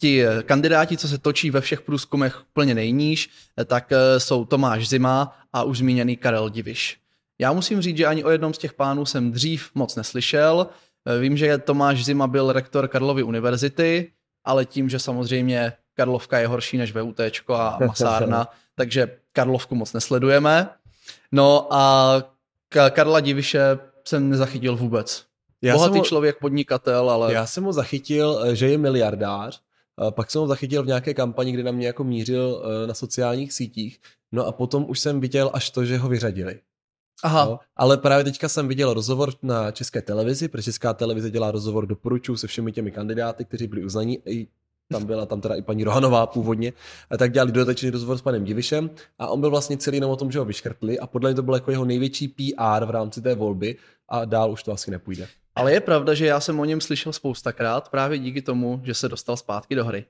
ti 0.00 0.26
eh, 0.26 0.42
kandidáti, 0.42 0.96
co 0.96 1.08
se 1.08 1.18
točí 1.18 1.50
ve 1.50 1.60
všech 1.60 1.80
průzkumech 1.80 2.42
plně 2.52 2.74
nejníž, 2.74 3.30
tak 3.64 3.92
jsou 4.18 4.44
Tomáš 4.44 4.88
Zima 4.88 5.38
a 5.52 5.62
už 5.62 5.78
zmíněný 5.78 6.16
Karel 6.16 6.50
Diviš. 6.50 6.98
Já 7.40 7.52
musím 7.52 7.82
říct, 7.82 7.96
že 7.96 8.06
ani 8.06 8.24
o 8.24 8.30
jednom 8.30 8.54
z 8.54 8.58
těch 8.58 8.72
pánů 8.72 9.06
jsem 9.06 9.32
dřív 9.32 9.70
moc 9.74 9.96
neslyšel. 9.96 10.66
Eh, 11.06 11.18
Vím, 11.18 11.36
že 11.36 11.58
Tomáš 11.58 12.04
Zima 12.04 12.26
byl 12.26 12.52
rektor 12.52 12.88
Karlovy 12.88 13.22
univerzity, 13.22 14.12
ale 14.44 14.64
tím, 14.64 14.88
že 14.88 14.98
samozřejmě 14.98 15.72
Karlovka 15.94 16.38
je 16.38 16.46
horší 16.46 16.76
než 16.78 16.92
VUT 16.94 17.20
a 17.54 17.78
masárna, 17.86 18.48
takže 18.74 19.16
Karlovku 19.32 19.74
moc 19.74 19.92
nesledujeme. 19.92 20.68
No 21.32 21.66
a 21.74 22.12
Ka- 22.72 22.90
Karla 22.90 23.20
Diviše 23.20 23.78
jsem 24.08 24.30
nezachytil 24.30 24.76
vůbec. 24.76 25.24
Já 25.62 25.74
Bohatý 25.74 25.92
jsem 25.92 25.98
ho- 25.98 26.04
člověk, 26.04 26.38
podnikatel, 26.38 27.10
ale 27.10 27.32
Já 27.32 27.46
jsem 27.46 27.64
ho 27.64 27.72
zachytil, 27.72 28.44
eh, 28.46 28.56
že 28.56 28.68
je 28.70 28.78
miliardář, 28.78 29.60
eh, 30.08 30.10
pak 30.10 30.30
jsem 30.30 30.40
ho 30.40 30.46
zachytil 30.46 30.82
v 30.82 30.86
nějaké 30.86 31.14
kampani, 31.14 31.52
kde 31.52 31.62
na 31.62 31.72
mě 31.72 31.86
jako 31.86 32.04
mířil 32.04 32.62
na 32.86 32.94
sociálních 32.94 33.52
sítích, 33.52 34.00
no 34.32 34.46
a 34.46 34.52
potom 34.52 34.84
už 34.88 35.00
jsem 35.00 35.20
viděl 35.20 35.50
až 35.54 35.70
to, 35.70 35.84
že 35.84 35.98
ho 35.98 36.08
vyřadili. 36.08 36.60
Aha, 37.22 37.44
No, 37.44 37.58
ale 37.76 37.96
právě 37.96 38.24
teďka 38.24 38.48
jsem 38.48 38.68
viděl 38.68 38.94
rozhovor 38.94 39.32
na 39.42 39.70
české 39.70 40.02
televizi, 40.02 40.48
protože 40.48 40.64
česká 40.64 40.94
televize 40.94 41.30
dělá 41.30 41.50
rozhovor 41.50 41.86
doporučuju 41.86 42.36
se 42.36 42.46
všemi 42.46 42.72
těmi 42.72 42.90
kandidáty, 42.90 43.44
kteří 43.44 43.66
byli 43.66 43.84
uznaní. 43.84 44.18
I 44.26 44.46
tam 44.92 45.04
byla 45.04 45.26
tam 45.26 45.40
teda 45.40 45.54
i 45.54 45.62
paní 45.62 45.84
Rohanová 45.84 46.26
původně, 46.26 46.72
a 47.10 47.16
tak 47.16 47.32
dělali 47.32 47.52
dodatečný 47.52 47.90
rozhovor 47.90 48.18
s 48.18 48.22
panem 48.22 48.44
Divišem 48.44 48.90
a 49.18 49.28
on 49.28 49.40
byl 49.40 49.50
vlastně 49.50 49.76
celý 49.76 49.96
jenom 49.96 50.10
o 50.10 50.16
tom, 50.16 50.30
že 50.30 50.38
ho 50.38 50.44
vyškrtli 50.44 50.98
a 50.98 51.06
podle 51.06 51.30
mě 51.30 51.34
to 51.34 51.42
byl 51.42 51.54
jako 51.54 51.70
jeho 51.70 51.84
největší 51.84 52.28
PR 52.28 52.84
v 52.84 52.90
rámci 52.90 53.22
té 53.22 53.34
volby 53.34 53.76
a 54.08 54.24
dál 54.24 54.52
už 54.52 54.62
to 54.62 54.72
asi 54.72 54.90
nepůjde. 54.90 55.28
ale 55.56 55.72
je 55.72 55.80
pravda, 55.80 56.14
že 56.14 56.26
já 56.26 56.40
jsem 56.40 56.60
o 56.60 56.64
něm 56.64 56.80
slyšel 56.80 57.12
spoustakrát 57.12 57.88
právě 57.88 58.18
díky 58.18 58.42
tomu, 58.42 58.80
že 58.84 58.94
se 58.94 59.08
dostal 59.08 59.36
zpátky 59.36 59.74
do 59.74 59.84
hry. 59.84 60.04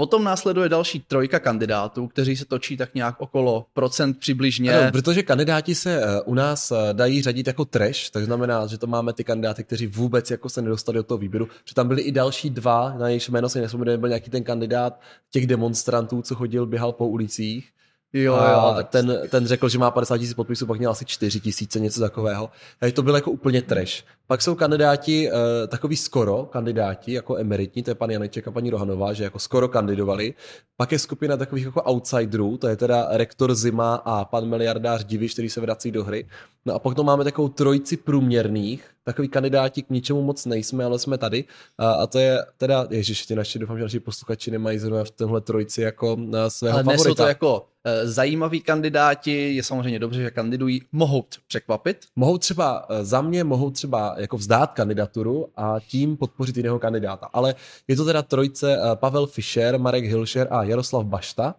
Potom 0.00 0.24
následuje 0.24 0.68
další 0.68 1.00
trojka 1.00 1.38
kandidátů, 1.38 2.06
kteří 2.06 2.36
se 2.36 2.44
točí 2.44 2.76
tak 2.76 2.94
nějak 2.94 3.20
okolo 3.20 3.66
procent 3.74 4.18
přibližně. 4.18 4.78
Ano, 4.78 4.92
protože 4.92 5.22
kandidáti 5.22 5.74
se 5.74 6.02
eh, 6.02 6.20
u 6.20 6.34
nás 6.34 6.70
eh, 6.70 6.76
dají 6.92 7.22
řadit 7.22 7.46
jako 7.46 7.64
trash, 7.64 8.10
tak 8.10 8.24
znamená, 8.24 8.66
že 8.66 8.78
to 8.78 8.86
máme 8.86 9.12
ty 9.12 9.24
kandidáty, 9.24 9.64
kteří 9.64 9.86
vůbec 9.86 10.30
jako 10.30 10.48
se 10.48 10.62
nedostali 10.62 10.96
do 10.96 11.02
toho 11.02 11.18
výběru, 11.18 11.48
že 11.64 11.74
tam 11.74 11.88
byli 11.88 12.02
i 12.02 12.12
další 12.12 12.50
dva, 12.50 12.94
na 12.98 13.08
jejichž 13.08 13.28
jméno 13.28 13.48
si 13.48 13.60
nespomenul, 13.60 13.98
byl 13.98 14.08
nějaký 14.08 14.30
ten 14.30 14.42
kandidát 14.42 15.00
těch 15.30 15.46
demonstrantů, 15.46 16.22
co 16.22 16.34
chodil, 16.34 16.66
běhal 16.66 16.92
po 16.92 17.08
ulicích. 17.08 17.72
Jo, 18.12 18.34
a 18.34 18.52
jo, 18.52 18.84
ten, 18.84 19.18
ten 19.28 19.46
řekl, 19.46 19.68
že 19.68 19.78
má 19.78 19.90
50 19.90 20.18
tisíc 20.18 20.34
podpisů, 20.34 20.66
pak 20.66 20.78
měl 20.78 20.90
asi 20.90 21.04
4 21.04 21.40
tisíce, 21.40 21.80
něco 21.80 22.00
takového. 22.00 22.50
Takže 22.78 22.94
to 22.94 23.02
bylo 23.02 23.16
jako 23.16 23.30
úplně 23.30 23.62
trash. 23.62 24.04
Pak 24.26 24.42
jsou 24.42 24.54
kandidáti, 24.54 25.30
uh, 25.30 25.36
takový 25.68 25.96
skoro 25.96 26.44
kandidáti, 26.44 27.12
jako 27.12 27.36
emeritní, 27.36 27.82
to 27.82 27.90
je 27.90 27.94
pan 27.94 28.10
Janeček 28.10 28.48
a 28.48 28.50
paní 28.50 28.70
Rohanová, 28.70 29.12
že 29.12 29.24
jako 29.24 29.38
skoro 29.38 29.68
kandidovali. 29.68 30.34
Pak 30.76 30.92
je 30.92 30.98
skupina 30.98 31.36
takových 31.36 31.64
jako 31.64 31.82
outsiderů, 31.82 32.56
to 32.56 32.68
je 32.68 32.76
teda 32.76 33.06
rektor 33.10 33.54
Zima 33.54 33.94
a 33.94 34.24
pan 34.24 34.48
miliardář 34.48 35.04
Diviš, 35.04 35.32
který 35.32 35.50
se 35.50 35.60
vrací 35.60 35.90
do 35.90 36.04
hry. 36.04 36.26
No 36.66 36.74
a 36.74 36.78
pak 36.78 36.94
to 36.94 37.04
máme 37.04 37.24
takovou 37.24 37.48
trojici 37.48 37.96
průměrných, 37.96 38.84
takový 39.10 39.28
kandidáti 39.28 39.82
k 39.82 39.90
ničemu 39.90 40.22
moc 40.22 40.46
nejsme, 40.46 40.84
ale 40.84 40.98
jsme 40.98 41.18
tady. 41.18 41.44
A, 41.78 41.92
a 41.92 42.06
to 42.06 42.18
je 42.18 42.38
teda, 42.56 42.86
ježiš, 42.90 43.26
ty 43.26 43.34
naši, 43.34 43.58
doufám, 43.58 43.78
že 43.78 43.82
naši 43.82 44.00
posluchači 44.00 44.50
nemají 44.50 44.78
zrovna 44.78 45.04
v 45.04 45.10
tenhle 45.10 45.40
trojici 45.40 45.82
jako 45.82 46.16
na 46.20 46.50
svého 46.50 46.74
ale 46.74 46.84
jsou 46.84 46.90
favorita. 46.90 47.22
to 47.22 47.28
jako 47.28 47.66
eh, 47.84 48.06
zajímaví 48.06 48.60
kandidáti, 48.60 49.54
je 49.54 49.62
samozřejmě 49.62 49.98
dobře, 49.98 50.22
že 50.22 50.30
kandidují, 50.30 50.82
mohou 50.92 51.24
překvapit. 51.48 52.06
mohou 52.16 52.38
třeba 52.38 52.86
eh, 52.90 53.04
za 53.04 53.20
mě 53.20 53.44
mohou 53.44 53.70
třeba 53.70 54.14
jako 54.18 54.36
vzdát 54.36 54.72
kandidaturu 54.72 55.48
a 55.56 55.76
tím 55.88 56.16
podpořit 56.16 56.56
jiného 56.56 56.78
kandidáta. 56.78 57.28
Ale 57.32 57.54
je 57.88 57.96
to 57.96 58.04
teda 58.04 58.22
trojce 58.22 58.76
eh, 58.76 58.96
Pavel 58.96 59.26
Fischer, 59.26 59.78
Marek 59.78 60.04
Hilšer 60.04 60.48
a 60.50 60.62
Jaroslav 60.64 61.06
Bašta. 61.06 61.54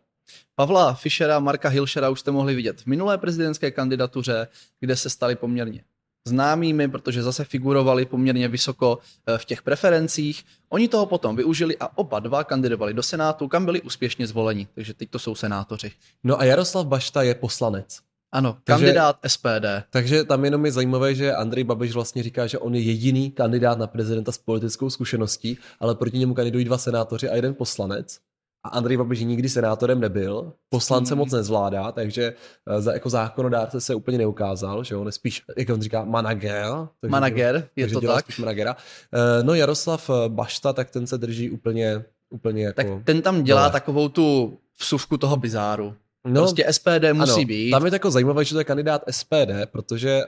Pavla 0.56 0.94
Fischera, 0.94 1.40
Marka 1.40 1.70
Hilšera 1.70 2.10
už 2.10 2.20
jste 2.20 2.32
mohli 2.32 2.56
vidět 2.56 2.82
v 2.82 2.86
minulé 2.86 3.18
prezidentské 3.18 3.72
kandidatuře, 3.72 4.48
kde 4.80 4.96
se 4.96 5.10
stali 5.10 5.36
poměrně 5.36 5.84
známými, 6.28 6.88
protože 6.88 7.24
zase 7.24 7.46
figurovali 7.46 8.06
poměrně 8.06 8.48
vysoko 8.48 9.00
eh, 9.28 9.38
v 9.38 9.46
těch 9.46 9.62
preferencích. 9.62 10.44
Oni 10.70 10.88
toho 10.88 11.06
potom 11.06 11.36
využili 11.36 11.78
a 11.80 11.98
oba 11.98 12.20
dva 12.20 12.44
kandidovali 12.44 12.94
do 12.94 13.04
Senátu, 13.04 13.48
kam 13.48 13.66
byli 13.66 13.82
úspěšně 13.82 14.28
zvoleni. 14.28 14.68
Takže 14.76 14.94
teď 14.94 15.10
to 15.10 15.20
jsou 15.20 15.36
senátoři. 15.36 15.92
No 16.24 16.40
a 16.40 16.44
Jaroslav 16.44 16.88
Bašta 16.88 17.24
je 17.24 17.36
poslanec. 17.36 18.00
Ano, 18.34 18.58
Takže- 18.64 18.86
kandidát 18.86 19.18
SPD. 19.28 19.84
Takže 19.90 20.24
tam 20.24 20.46
jenom 20.46 20.66
je 20.66 20.72
zajímavé, 20.72 21.16
že 21.16 21.36
Andrej 21.36 21.64
Babiš 21.64 21.92
vlastně 21.92 22.24
říká, 22.24 22.48
že 22.48 22.58
on 22.58 22.76
je 22.76 22.82
jediný 22.82 23.32
kandidát 23.32 23.78
na 23.78 23.88
prezidenta 23.88 24.32
s 24.32 24.38
politickou 24.38 24.90
zkušeností, 24.90 25.58
ale 25.80 25.96
proti 25.96 26.18
němu 26.18 26.34
kandidují 26.34 26.66
dva 26.66 26.78
senátoři 26.78 27.30
a 27.30 27.36
jeden 27.36 27.56
poslanec. 27.56 28.20
A 28.64 28.70
Andrej 28.70 28.98
Babiš 28.98 29.20
nikdy 29.20 29.50
senátorem 29.50 30.00
nebyl, 30.00 30.54
poslance 30.70 31.14
Hmm. 31.14 31.20
moc 31.20 31.32
nezvládá, 31.32 31.92
takže 31.92 32.34
eh, 32.78 32.82
za, 32.82 32.94
jako 32.94 33.10
zákonodárce 33.10 33.82
se 33.82 33.96
úplně 33.96 34.18
neukázal, 34.18 34.84
že 34.84 34.96
on 34.96 35.06
je 35.06 35.12
spíš, 35.12 35.42
jak 35.58 35.70
on 35.70 35.82
říká, 35.82 36.04
manager. 36.06 36.66
takže- 37.02 37.12
Manager, 37.12 37.56
je 37.76 37.84
takže 37.86 37.94
to 37.96 38.02
dělá 38.02 38.16
tak? 38.16 38.24
spíš 38.26 38.40
managera. 38.40 38.76
Eh, 39.14 39.44
No 39.44 39.54
Jaroslav 39.54 40.10
eh, 40.10 40.30
Bašta, 40.30 40.74
tak 40.74 40.90
ten 40.90 41.08
se 41.08 41.18
drží 41.18 41.50
úplně, 41.50 42.04
úplně 42.30 42.64
jako... 42.66 42.76
Tak 42.76 42.88
ten 43.04 43.22
tam 43.22 43.44
dělá 43.44 43.62
dole. 43.62 43.72
takovou 43.72 44.10
tu 44.10 44.58
vsuvku 44.78 45.18
toho 45.18 45.38
bizáru. 45.38 45.94
no, 46.28 46.42
Prostě 46.42 46.66
SPD 46.72 47.14
musí 47.14 47.32
ano, 47.32 47.46
být. 47.46 47.72
Tam 47.72 47.86
je 47.86 47.92
to 47.92 47.96
jako 47.96 48.12
zajímavé, 48.12 48.46
že 48.46 48.56
to 48.56 48.60
je 48.60 48.64
kandidát 48.64 49.04
SPD, 49.12 49.66
protože 49.72 50.22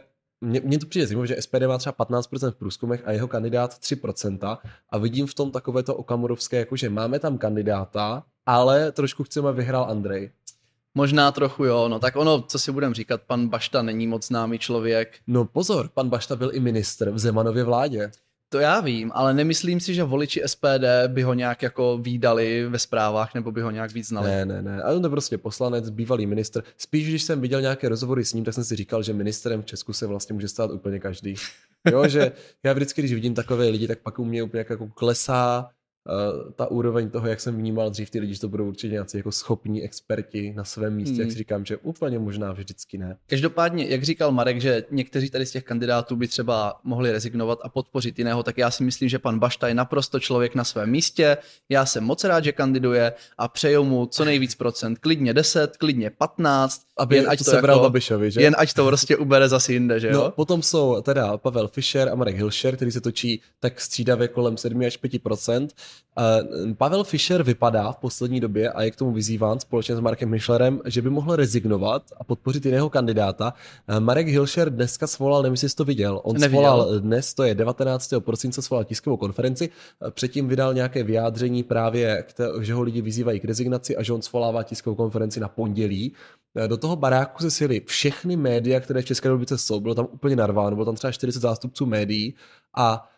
mně, 0.43 0.61
mně 0.63 0.79
to 0.79 0.85
přijde 0.85 1.07
zajímavé, 1.07 1.27
že 1.27 1.41
SPD 1.41 1.61
má 1.67 1.77
třeba 1.77 1.93
15% 1.93 2.51
v 2.51 2.55
průzkumech 2.55 3.01
a 3.05 3.11
jeho 3.11 3.27
kandidát 3.27 3.73
3% 3.73 4.57
a 4.89 4.97
vidím 4.97 5.27
v 5.27 5.33
tom 5.33 5.51
takové 5.51 5.83
to 5.83 5.95
okamurovské, 5.95 6.57
jako 6.57 6.75
že 6.75 6.89
máme 6.89 7.19
tam 7.19 7.37
kandidáta, 7.37 8.23
ale 8.45 8.91
trošku 8.91 9.23
chceme 9.23 9.51
vyhrál 9.53 9.85
Andrej. 9.89 10.31
Možná 10.95 11.31
trochu 11.31 11.65
jo, 11.65 11.87
no 11.87 11.99
tak 11.99 12.15
ono, 12.15 12.41
co 12.41 12.59
si 12.59 12.71
budem 12.71 12.93
říkat, 12.93 13.21
pan 13.21 13.47
Bašta 13.47 13.81
není 13.81 14.07
moc 14.07 14.27
známý 14.27 14.59
člověk. 14.59 15.17
No 15.27 15.45
pozor, 15.45 15.89
pan 15.93 16.09
Bašta 16.09 16.35
byl 16.35 16.51
i 16.53 16.59
ministr 16.59 17.11
v 17.11 17.19
Zemanově 17.19 17.63
vládě. 17.63 18.11
To 18.53 18.59
já 18.59 18.79
vím, 18.79 19.11
ale 19.13 19.33
nemyslím 19.33 19.79
si, 19.79 19.93
že 19.93 20.03
voliči 20.03 20.41
SPD 20.45 20.85
by 21.07 21.21
ho 21.23 21.33
nějak 21.33 21.61
jako 21.61 21.97
výdali 21.97 22.67
ve 22.69 22.79
zprávách 22.79 23.33
nebo 23.33 23.51
by 23.51 23.61
ho 23.61 23.71
nějak 23.71 23.91
víc 23.91 24.07
znali. 24.07 24.27
Ne, 24.27 24.45
ne, 24.45 24.61
ne. 24.61 24.81
A 24.81 24.91
on 24.91 25.03
je 25.03 25.09
prostě 25.09 25.37
poslanec, 25.37 25.89
bývalý 25.89 26.25
ministr. 26.25 26.63
Spíš, 26.77 27.09
když 27.09 27.23
jsem 27.23 27.41
viděl 27.41 27.61
nějaké 27.61 27.89
rozhovory 27.89 28.25
s 28.25 28.33
ním, 28.33 28.43
tak 28.43 28.53
jsem 28.53 28.63
si 28.63 28.75
říkal, 28.75 29.03
že 29.03 29.13
ministrem 29.13 29.61
v 29.61 29.65
Česku 29.65 29.93
se 29.93 30.07
vlastně 30.07 30.33
může 30.33 30.47
stát 30.47 30.71
úplně 30.71 30.99
každý. 30.99 31.35
Jo, 31.91 32.07
že 32.07 32.31
já 32.63 32.73
vždycky, 32.73 33.01
když 33.01 33.13
vidím 33.13 33.33
takové 33.33 33.67
lidi, 33.69 33.87
tak 33.87 33.99
pak 33.99 34.19
u 34.19 34.25
mě 34.25 34.43
úplně 34.43 34.65
jako 34.69 34.87
klesá 34.87 35.69
uh, 36.05 36.51
ta 36.51 36.71
úroveň 36.71 37.09
toho, 37.09 37.27
jak 37.27 37.39
jsem 37.39 37.55
vnímal 37.55 37.89
dřív 37.89 38.09
ty 38.09 38.19
lidi, 38.19 38.33
že 38.33 38.39
to 38.39 38.49
budou 38.49 38.67
určitě 38.67 38.91
nějací 38.91 39.17
jako 39.17 39.31
schopní 39.31 39.83
experti 39.83 40.53
na 40.55 40.63
svém 40.63 40.95
místě, 40.95 41.13
hmm. 41.13 41.21
jak 41.21 41.31
si 41.31 41.37
říkám, 41.37 41.65
že 41.65 41.77
úplně 41.77 42.19
možná 42.19 42.51
vždycky 42.51 42.97
ne. 42.97 43.17
Každopádně, 43.27 43.85
jak 43.89 44.03
říkal 44.03 44.31
Marek, 44.31 44.61
že 44.61 44.83
někteří 44.91 45.29
tady 45.29 45.45
z 45.45 45.51
těch 45.51 45.63
kandidátů 45.63 46.15
by 46.15 46.27
třeba 46.27 46.79
mohli 46.83 47.11
rezignovat 47.11 47.59
a 47.61 47.69
podpořit 47.69 48.19
jiného, 48.19 48.43
tak 48.43 48.57
já 48.57 48.71
si 48.71 48.83
myslím, 48.83 49.09
že 49.09 49.19
pan 49.19 49.39
Bašta 49.39 49.67
je 49.67 49.73
naprosto 49.73 50.19
člověk 50.19 50.55
na 50.55 50.63
svém 50.63 50.89
místě. 50.89 51.37
Já 51.69 51.85
jsem 51.85 52.03
moc 52.03 52.23
rád, 52.23 52.43
že 52.43 52.51
kandiduje 52.51 53.13
a 53.37 53.47
přeju 53.47 53.83
mu 53.83 54.05
co 54.05 54.25
nejvíc 54.25 54.55
procent, 54.55 54.99
klidně 54.99 55.33
10, 55.33 55.77
klidně 55.77 56.09
15, 56.09 56.81
aby 56.97 57.15
jen 57.15 57.29
ať 57.29 57.37
to, 57.37 57.45
to 57.45 57.51
sebral 57.51 57.77
jako, 57.77 57.83
Babišovi, 57.83 58.31
že? 58.31 58.41
Jen 58.41 58.55
ať 58.57 58.73
to 58.73 58.85
prostě 58.85 59.17
ubere 59.17 59.49
zase 59.49 59.73
jinde, 59.73 59.99
že 59.99 60.11
no, 60.11 60.17
jo? 60.17 60.23
No, 60.23 60.31
potom 60.31 60.61
jsou 60.61 61.01
teda 61.01 61.37
Pavel 61.37 61.67
Fischer 61.67 62.09
a 62.09 62.15
Marek 62.15 62.35
Hilšer, 62.35 62.75
který 62.75 62.91
se 62.91 63.01
točí 63.01 63.41
tak 63.59 63.81
střídavě 63.81 64.27
kolem 64.27 64.57
7 64.57 64.81
až 64.81 64.97
5 64.97 65.13
Pavel 66.77 67.03
Fischer 67.03 67.43
vypadá 67.43 67.91
v 67.91 67.97
poslední 67.97 68.39
době 68.39 68.71
a 68.71 68.83
je 68.83 68.91
k 68.91 68.95
tomu 68.95 69.11
vyzýván 69.11 69.59
společně 69.59 69.95
s 69.95 69.99
Markem 69.99 70.29
Michlerem, 70.29 70.81
že 70.85 71.01
by 71.01 71.09
mohl 71.09 71.35
rezignovat 71.35 72.03
a 72.17 72.23
podpořit 72.23 72.65
jiného 72.65 72.89
kandidáta. 72.89 73.53
Marek 73.99 74.27
Hilšer 74.27 74.69
dneska 74.69 75.07
svolal, 75.07 75.41
nevím, 75.41 75.53
jestli 75.53 75.69
jsi 75.69 75.75
to 75.75 75.85
viděl, 75.85 76.21
on 76.23 76.33
Neviděl. 76.37 76.49
svolal 76.49 76.99
dnes, 76.99 77.33
to 77.33 77.43
je 77.43 77.55
19. 77.55 78.13
prosince, 78.19 78.61
svolal 78.61 78.83
tiskovou 78.83 79.17
konferenci, 79.17 79.69
předtím 80.09 80.47
vydal 80.47 80.73
nějaké 80.73 81.03
vyjádření 81.03 81.63
právě, 81.63 82.25
že 82.61 82.73
ho 82.73 82.81
lidi 82.81 83.01
vyzývají 83.01 83.39
k 83.39 83.45
rezignaci 83.45 83.97
a 83.97 84.03
že 84.03 84.13
on 84.13 84.21
svolává 84.21 84.63
tiskovou 84.63 84.95
konferenci 84.95 85.39
na 85.39 85.47
pondělí. 85.47 86.13
Do 86.67 86.77
toho 86.77 86.95
baráku 86.95 87.41
se 87.41 87.51
sjeli 87.51 87.81
všechny 87.85 88.35
média, 88.35 88.79
které 88.79 89.01
v 89.01 89.05
České 89.05 89.29
republice 89.29 89.57
jsou, 89.57 89.79
bylo 89.79 89.95
tam 89.95 90.07
úplně 90.11 90.35
narváno, 90.35 90.75
bylo 90.75 90.85
tam 90.85 90.95
třeba 90.95 91.11
40 91.11 91.39
zástupců 91.39 91.85
médií 91.85 92.35
a 92.77 93.09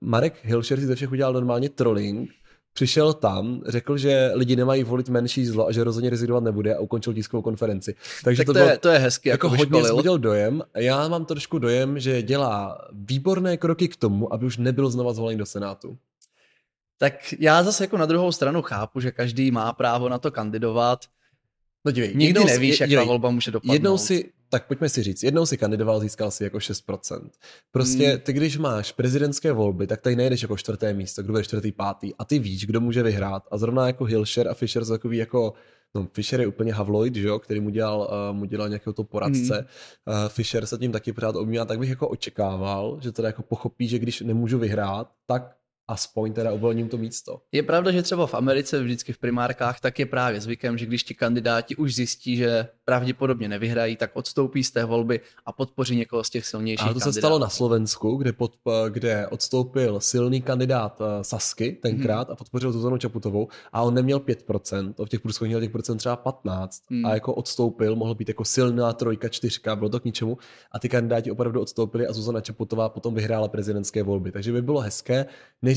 Marek 0.00 0.34
Hilšer 0.42 0.80
si 0.80 0.86
ze 0.86 0.94
všech 0.94 1.12
udělal 1.12 1.32
normálně 1.32 1.68
trolling, 1.68 2.30
přišel 2.72 3.12
tam, 3.12 3.62
řekl, 3.66 3.96
že 3.96 4.30
lidi 4.34 4.56
nemají 4.56 4.84
volit 4.84 5.08
menší 5.08 5.46
zlo 5.46 5.66
a 5.66 5.72
že 5.72 5.84
rozhodně 5.84 6.10
rezignovat 6.10 6.44
nebude 6.44 6.74
a 6.74 6.80
ukončil 6.80 7.14
tiskovou 7.14 7.42
konferenci. 7.42 7.94
Takže 8.24 8.40
tak 8.40 8.46
to, 8.46 8.52
to, 8.52 8.58
bylo, 8.58 8.70
je, 8.70 8.78
to 8.78 8.88
je 8.88 8.98
hezky. 8.98 9.28
Jako, 9.28 9.46
jako 9.46 9.56
hodně 9.56 9.82
vzbudil 9.82 10.18
dojem. 10.18 10.62
Já 10.76 11.08
mám 11.08 11.24
trošku 11.24 11.58
dojem, 11.58 12.00
že 12.00 12.22
dělá 12.22 12.78
výborné 12.92 13.56
kroky 13.56 13.88
k 13.88 13.96
tomu, 13.96 14.32
aby 14.32 14.46
už 14.46 14.56
nebyl 14.56 14.90
znova 14.90 15.12
zvolen 15.12 15.38
do 15.38 15.46
Senátu. 15.46 15.98
Tak 16.98 17.34
já 17.38 17.62
zase 17.62 17.84
jako 17.84 17.96
na 17.96 18.06
druhou 18.06 18.32
stranu 18.32 18.62
chápu, 18.62 19.00
že 19.00 19.10
každý 19.10 19.50
má 19.50 19.72
právo 19.72 20.08
na 20.08 20.18
to 20.18 20.30
kandidovat. 20.30 21.04
No 21.84 21.92
dívej, 21.92 22.12
nikdy 22.14 22.44
nevíš, 22.44 22.80
jak 22.80 22.90
ta 22.90 23.04
volba 23.04 23.30
může 23.30 23.50
dopadnout. 23.50 23.72
Jednou 23.74 23.98
si 23.98 24.32
tak 24.50 24.66
pojďme 24.66 24.88
si 24.88 25.02
říct, 25.02 25.22
jednou 25.22 25.46
si 25.46 25.56
kandidoval, 25.56 26.00
získal 26.00 26.30
si 26.30 26.44
jako 26.44 26.58
6%. 26.58 27.30
Prostě 27.70 28.08
hmm. 28.08 28.20
ty, 28.20 28.32
když 28.32 28.58
máš 28.58 28.92
prezidentské 28.92 29.52
volby, 29.52 29.86
tak 29.86 30.00
tady 30.00 30.16
nejdeš 30.16 30.42
jako 30.42 30.56
čtvrté 30.56 30.94
místo, 30.94 31.22
kdo 31.22 31.32
bude 31.32 31.44
čtvrtý, 31.44 31.72
pátý 31.72 32.14
a 32.18 32.24
ty 32.24 32.38
víš, 32.38 32.66
kdo 32.66 32.80
může 32.80 33.02
vyhrát. 33.02 33.42
A 33.50 33.58
zrovna 33.58 33.86
jako 33.86 34.04
Hilscher 34.04 34.48
a 34.48 34.54
Fischer 34.54 34.84
jsou 34.84 34.92
takový 34.92 35.16
jako 35.16 35.54
No, 35.94 36.08
Fischer 36.12 36.40
je 36.40 36.46
úplně 36.46 36.72
Havloid, 36.72 37.14
že 37.14 37.28
jo, 37.28 37.38
který 37.38 37.60
mu 37.60 37.70
dělal, 37.70 38.00
uh, 38.30 38.36
mu 38.36 38.44
dělal 38.44 38.68
nějakého 38.68 38.94
to 38.94 39.04
poradce. 39.04 39.54
Hmm. 39.54 40.22
Uh, 40.22 40.28
Fischer 40.28 40.66
se 40.66 40.78
tím 40.78 40.92
taky 40.92 41.12
pořád 41.12 41.36
obmívá, 41.36 41.64
tak 41.64 41.78
bych 41.78 41.90
jako 41.90 42.08
očekával, 42.08 42.98
že 43.00 43.12
teda 43.12 43.28
jako 43.28 43.42
pochopí, 43.42 43.88
že 43.88 43.98
když 43.98 44.20
nemůžu 44.20 44.58
vyhrát, 44.58 45.10
tak 45.26 45.56
aspoň 45.90 46.32
teda 46.32 46.52
uvolním 46.52 46.88
to 46.88 46.98
místo. 46.98 47.40
Je 47.52 47.62
pravda, 47.62 47.90
že 47.92 48.02
třeba 48.02 48.26
v 48.26 48.34
Americe 48.34 48.82
vždycky 48.82 49.12
v 49.12 49.18
primárkách 49.18 49.80
tak 49.80 49.98
je 49.98 50.06
právě 50.06 50.40
zvykem, 50.40 50.78
že 50.78 50.86
když 50.86 51.04
ti 51.04 51.14
kandidáti 51.14 51.76
už 51.76 51.94
zjistí, 51.94 52.36
že 52.36 52.68
pravděpodobně 52.84 53.48
nevyhrají, 53.48 53.96
tak 53.96 54.10
odstoupí 54.14 54.64
z 54.64 54.70
té 54.70 54.84
volby 54.84 55.20
a 55.46 55.52
podpoří 55.52 55.96
někoho 55.96 56.24
z 56.24 56.30
těch 56.30 56.46
silnějších 56.46 56.82
A 56.82 56.88
to 56.88 57.00
kandidátů. 57.00 57.12
se 57.12 57.20
stalo 57.20 57.38
na 57.38 57.48
Slovensku, 57.48 58.16
kde, 58.16 58.32
pod, 58.32 58.52
kde 58.88 59.26
odstoupil 59.26 60.00
silný 60.00 60.42
kandidát 60.42 61.00
eh, 61.00 61.24
Sasky 61.24 61.72
tenkrát 61.82 62.28
hmm. 62.28 62.32
a 62.32 62.36
podpořil 62.36 62.72
Zuzanu 62.72 62.98
Čaputovou 62.98 63.48
a 63.72 63.82
on 63.82 63.94
neměl 63.94 64.18
5%, 64.18 64.94
v 65.04 65.08
těch 65.08 65.20
průzkumech 65.20 65.48
měl 65.48 65.60
těch 65.60 65.70
procent 65.70 65.98
třeba 65.98 66.16
15 66.16 66.82
hmm. 66.90 67.06
a 67.06 67.14
jako 67.14 67.34
odstoupil, 67.34 67.96
mohl 67.96 68.14
být 68.14 68.28
jako 68.28 68.44
silná 68.44 68.92
trojka, 68.92 69.28
čtyřka, 69.28 69.76
bylo 69.76 69.90
to 69.90 70.00
k 70.00 70.04
ničemu 70.04 70.38
a 70.72 70.78
ty 70.78 70.88
kandidáti 70.88 71.30
opravdu 71.30 71.60
odstoupili 71.60 72.06
a 72.06 72.12
Zuzana 72.12 72.40
Čaputová 72.40 72.88
potom 72.88 73.14
vyhrála 73.14 73.48
prezidentské 73.48 74.02
volby. 74.02 74.32
Takže 74.32 74.52
by 74.52 74.62
bylo 74.62 74.80
hezké, 74.80 75.26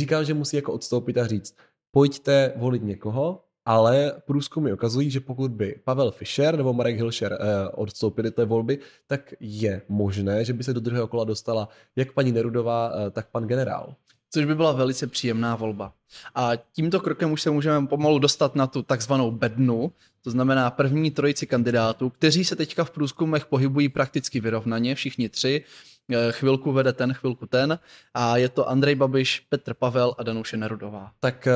neříkám, 0.04 0.26
že 0.26 0.34
musí 0.34 0.56
jako 0.56 0.74
odstoupit 0.74 1.18
a 1.18 1.28
říct, 1.28 1.56
pojďte 1.92 2.54
volit 2.56 2.84
někoho, 2.84 3.44
ale 3.66 4.14
průzkumy 4.26 4.74
ukazují, 4.74 5.12
že 5.12 5.20
pokud 5.20 5.52
by 5.52 5.80
Pavel 5.84 6.12
Fischer 6.12 6.58
nebo 6.58 6.74
Marek 6.74 6.96
Hilšer 6.96 7.34
eh, 7.34 7.70
odstoupili 7.70 8.32
té 8.32 8.46
volby, 8.46 8.80
tak 9.08 9.34
je 9.40 9.82
možné, 9.90 10.46
že 10.46 10.54
by 10.54 10.64
se 10.64 10.74
do 10.74 10.80
druhého 10.80 11.08
kola 11.08 11.24
dostala 11.24 11.70
jak 11.96 12.12
paní 12.12 12.32
Nerudová, 12.32 12.92
eh, 12.92 13.12
tak 13.12 13.30
pan 13.32 13.48
generál. 13.48 13.96
Což 14.32 14.46
by 14.46 14.56
byla 14.56 14.72
velice 14.72 15.08
příjemná 15.08 15.56
volba. 15.56 15.94
A 16.36 16.52
tímto 16.56 17.00
krokem 17.00 17.32
už 17.32 17.42
se 17.42 17.50
můžeme 17.50 17.88
pomalu 17.88 18.20
dostat 18.20 18.56
na 18.56 18.68
tu 18.68 18.84
takzvanou 18.84 19.32
bednu, 19.32 19.92
to 20.24 20.32
znamená 20.32 20.72
první 20.72 21.12
trojici 21.12 21.48
kandidátů, 21.48 22.10
kteří 22.10 22.46
se 22.46 22.56
teďka 22.56 22.84
v 22.84 22.92
průzkumech 22.92 23.46
pohybují 23.46 23.90
prakticky 23.90 24.40
vyrovnaně, 24.40 24.96
všichni 24.96 25.30
tři. 25.30 25.64
Eh, 25.64 25.93
chvilku 26.32 26.72
vede 26.72 26.94
ten, 26.94 27.14
chvilku 27.14 27.46
ten. 27.46 27.80
A 28.14 28.38
je 28.38 28.50
to 28.50 28.70
Andrej 28.70 28.96
Babiš, 28.96 29.40
Petr 29.50 29.74
Pavel 29.74 30.16
a 30.18 30.24
Danuše 30.24 30.58
Nerudová. 30.58 31.12
Tak 31.20 31.48
eh, 31.48 31.54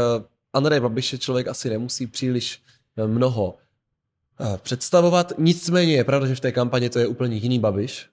Andrej 0.53 0.79
Babiš 0.79 1.13
je 1.13 1.19
člověk 1.19 1.47
asi 1.47 1.69
nemusí 1.69 2.07
příliš 2.07 2.62
eh, 2.97 3.07
mnoho 3.07 3.57
představovat. 4.57 5.33
Nicméně 5.38 5.95
je 5.95 6.03
pravda, 6.03 6.27
že 6.27 6.36
v 6.36 6.39
té 6.39 6.51
kampani 6.51 6.89
to 6.89 6.99
je 6.99 7.07
úplně 7.07 7.36
jiný 7.36 7.60
Babiš. 7.60 8.10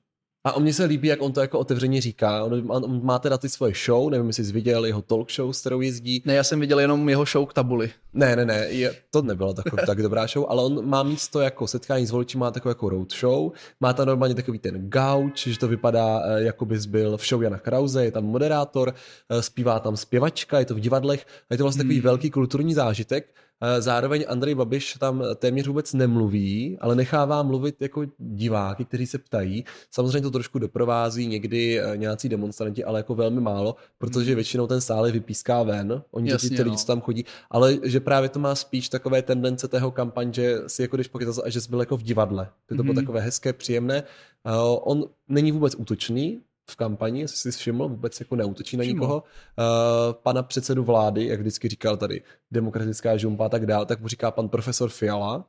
A 0.46 0.52
o 0.52 0.60
mně 0.60 0.74
se 0.74 0.84
líbí, 0.84 1.08
jak 1.08 1.22
on 1.22 1.32
to 1.32 1.40
jako 1.40 1.58
otevřeně 1.58 2.00
říká. 2.00 2.44
On, 2.44 2.62
on 2.68 3.04
má 3.04 3.18
teda 3.18 3.38
ty 3.38 3.48
svoje 3.48 3.72
show, 3.86 4.10
nevím, 4.10 4.26
jestli 4.26 4.44
jsi 4.44 4.52
viděl 4.52 4.86
jeho 4.86 5.02
talk 5.02 5.32
show, 5.32 5.52
s 5.52 5.60
kterou 5.60 5.80
jezdí. 5.80 6.22
Ne, 6.26 6.34
já 6.34 6.44
jsem 6.44 6.60
viděl 6.60 6.80
jenom 6.80 7.08
jeho 7.08 7.24
show 7.24 7.46
k 7.46 7.52
tabuli. 7.52 7.90
Ne, 8.12 8.36
ne, 8.36 8.44
ne, 8.44 8.66
je, 8.68 8.94
to 9.10 9.22
nebylo 9.22 9.54
tak, 9.54 9.64
tak 9.86 10.02
dobrá 10.02 10.26
show, 10.26 10.46
ale 10.48 10.64
on 10.64 10.88
má 10.88 11.02
místo 11.02 11.40
jako 11.40 11.66
setkání 11.66 12.06
s 12.06 12.10
voliči, 12.10 12.38
má 12.38 12.50
takovou 12.50 12.70
jako 12.70 12.88
road 12.88 13.12
show, 13.12 13.52
má 13.80 13.92
tam 13.92 14.06
normálně 14.06 14.34
takový 14.34 14.58
ten 14.58 14.90
gauč, 14.90 15.46
že 15.46 15.58
to 15.58 15.68
vypadá, 15.68 16.22
eh, 16.24 16.42
jako 16.42 16.64
bys 16.64 16.86
byl 16.86 17.16
v 17.16 17.28
show 17.28 17.42
Jana 17.42 17.58
Krause, 17.58 18.04
je 18.04 18.12
tam 18.12 18.24
moderátor, 18.24 18.94
eh, 19.30 19.42
zpívá 19.42 19.80
tam 19.80 19.96
zpěvačka, 19.96 20.58
je 20.58 20.64
to 20.64 20.74
v 20.74 20.80
divadlech, 20.80 21.26
a 21.50 21.54
je 21.54 21.58
to 21.58 21.64
vlastně 21.64 21.82
takový 21.82 21.96
hmm. 21.96 22.04
velký 22.04 22.30
kulturní 22.30 22.74
zážitek 22.74 23.34
zároveň 23.78 24.24
Andrej 24.28 24.54
Babiš 24.54 24.96
tam 25.00 25.22
téměř 25.36 25.66
vůbec 25.66 25.92
nemluví, 25.92 26.78
ale 26.80 26.96
nechává 26.96 27.42
mluvit 27.42 27.76
jako 27.80 28.04
diváky, 28.18 28.84
kteří 28.84 29.06
se 29.06 29.18
ptají. 29.18 29.64
Samozřejmě 29.90 30.20
to 30.20 30.30
trošku 30.30 30.58
doprovází 30.58 31.26
někdy 31.26 31.80
eh, 31.80 31.96
nějací 31.96 32.28
demonstranti, 32.28 32.84
ale 32.84 32.98
jako 32.98 33.14
velmi 33.14 33.40
málo, 33.40 33.76
protože 33.98 34.30
hmm. 34.30 34.34
většinou 34.34 34.66
ten 34.66 34.80
sál 34.80 35.12
vypíská 35.12 35.62
ven, 35.62 36.02
oni 36.10 36.30
Jasně, 36.30 36.56
ty 36.56 36.62
lidi, 36.62 36.70
no. 36.70 36.76
co 36.76 36.86
tam 36.86 37.00
chodí, 37.00 37.24
ale 37.50 37.78
že 37.82 38.00
právě 38.00 38.28
to 38.28 38.38
má 38.38 38.54
spíš 38.54 38.88
takové 38.88 39.22
tendence 39.22 39.68
tého 39.68 39.90
kampaň, 39.90 40.32
že 40.32 40.58
si 40.66 40.82
jako 40.82 40.96
když 40.96 41.08
pokýtal, 41.08 41.34
že 41.46 41.60
jsi 41.60 41.70
byl 41.70 41.80
jako 41.80 41.96
v 41.96 42.02
divadle. 42.02 42.48
To, 42.66 42.76
to 42.76 42.82
bylo 42.82 42.94
hmm. 42.94 43.04
takové 43.04 43.20
hezké, 43.20 43.52
příjemné. 43.52 44.02
Uh, 44.46 44.78
on 44.82 45.04
není 45.28 45.52
vůbec 45.52 45.74
útočný, 45.74 46.40
v 46.70 46.76
kampani, 46.76 47.20
jestli 47.20 47.36
jsi 47.36 47.58
všiml, 47.58 47.88
vůbec 47.88 48.20
jako 48.20 48.36
neútočí 48.36 48.76
na 48.76 48.84
nikoho. 48.84 49.16
Uh, 49.16 50.12
pana 50.12 50.42
předsedu 50.42 50.84
vlády, 50.84 51.26
jak 51.26 51.40
vždycky 51.40 51.68
říkal 51.68 51.96
tady, 51.96 52.22
demokratická 52.50 53.16
žumpa 53.16 53.46
a 53.46 53.48
tak 53.48 53.66
dál, 53.66 53.86
tak 53.86 54.00
mu 54.00 54.08
říká 54.08 54.30
pan 54.30 54.48
profesor 54.48 54.90
Fiala 54.90 55.44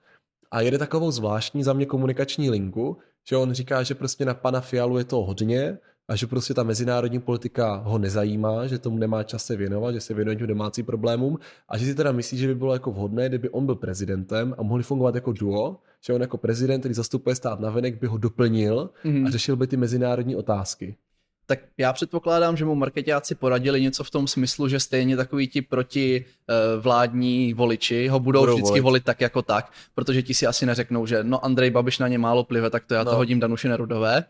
a 0.51 0.62
jede 0.62 0.78
takovou 0.78 1.12
zvláštní 1.12 1.63
za 1.63 1.73
mě 1.73 1.86
komunikační 1.86 2.49
linku, 2.49 2.97
že 3.30 3.38
on 3.38 3.54
říká, 3.54 3.84
že 3.84 3.95
prostě 3.95 4.25
na 4.25 4.34
pana 4.34 4.62
Fialu 4.62 4.97
je 4.97 5.04
to 5.04 5.23
hodně 5.23 5.78
a 6.08 6.15
že 6.15 6.28
prostě 6.28 6.54
ta 6.54 6.63
mezinárodní 6.63 7.19
politika 7.19 7.75
ho 7.75 7.97
nezajímá, 7.97 8.67
že 8.67 8.80
tomu 8.80 8.97
nemá 8.97 9.23
čas 9.23 9.45
se 9.45 9.56
věnovat, 9.56 9.91
že 9.91 10.01
se 10.01 10.13
věnuje 10.13 10.36
těm 10.36 10.47
domácím 10.47 10.86
problémům 10.86 11.39
a 11.69 11.78
že 11.78 11.86
si 11.86 11.95
teda 11.95 12.12
myslí, 12.12 12.38
že 12.38 12.47
by 12.47 12.56
bylo 12.56 12.73
jako 12.73 12.91
vhodné, 12.91 13.30
kdyby 13.30 13.49
on 13.49 13.65
byl 13.65 13.75
prezidentem 13.75 14.56
a 14.58 14.63
mohli 14.63 14.84
fungovat 14.84 15.15
jako 15.15 15.32
duo, 15.32 15.78
že 16.01 16.13
on 16.13 16.21
jako 16.21 16.38
prezident, 16.38 16.80
který 16.80 16.93
zastupuje 16.93 17.36
stát 17.36 17.60
na 17.60 17.69
venek, 17.69 17.99
by 18.01 18.08
ho 18.08 18.17
doplnil 18.17 18.89
mm-hmm. 19.06 19.28
a 19.28 19.30
řešil 19.30 19.56
by 19.56 19.67
ty 19.67 19.78
mezinárodní 19.78 20.36
otázky 20.36 20.97
tak 21.46 21.60
já 21.78 21.94
předpokládám, 21.94 22.58
že 22.58 22.66
mu 22.66 22.76
marketáci 22.76 23.36
poradili 23.36 23.82
něco 23.82 24.04
v 24.04 24.12
tom 24.12 24.28
smyslu, 24.28 24.68
že 24.68 24.80
stejně 24.80 25.18
takový 25.18 25.48
ti 25.48 25.62
proti 25.62 26.26
uh, 26.26 26.84
vládní 26.84 27.54
voliči 27.54 28.08
ho 28.08 28.20
budou, 28.20 28.40
budou 28.40 28.54
vždycky 28.54 28.70
volit. 28.70 28.84
volit 28.84 29.04
tak 29.04 29.22
jako 29.22 29.42
tak, 29.42 29.72
protože 29.96 30.22
ti 30.22 30.34
si 30.34 30.48
asi 30.48 30.66
neřeknou, 30.66 31.06
že 31.06 31.24
no 31.24 31.46
Andrej 31.46 31.72
Babiš 31.72 32.00
na 32.00 32.08
ně 32.08 32.18
málo 32.18 32.44
plive, 32.44 32.70
tak 32.70 32.86
to 32.86 32.94
já 32.94 33.04
no. 33.04 33.12
to 33.12 33.18
hodím 33.18 33.40
Danuši 33.40 33.68
Nerudové. 33.68 34.24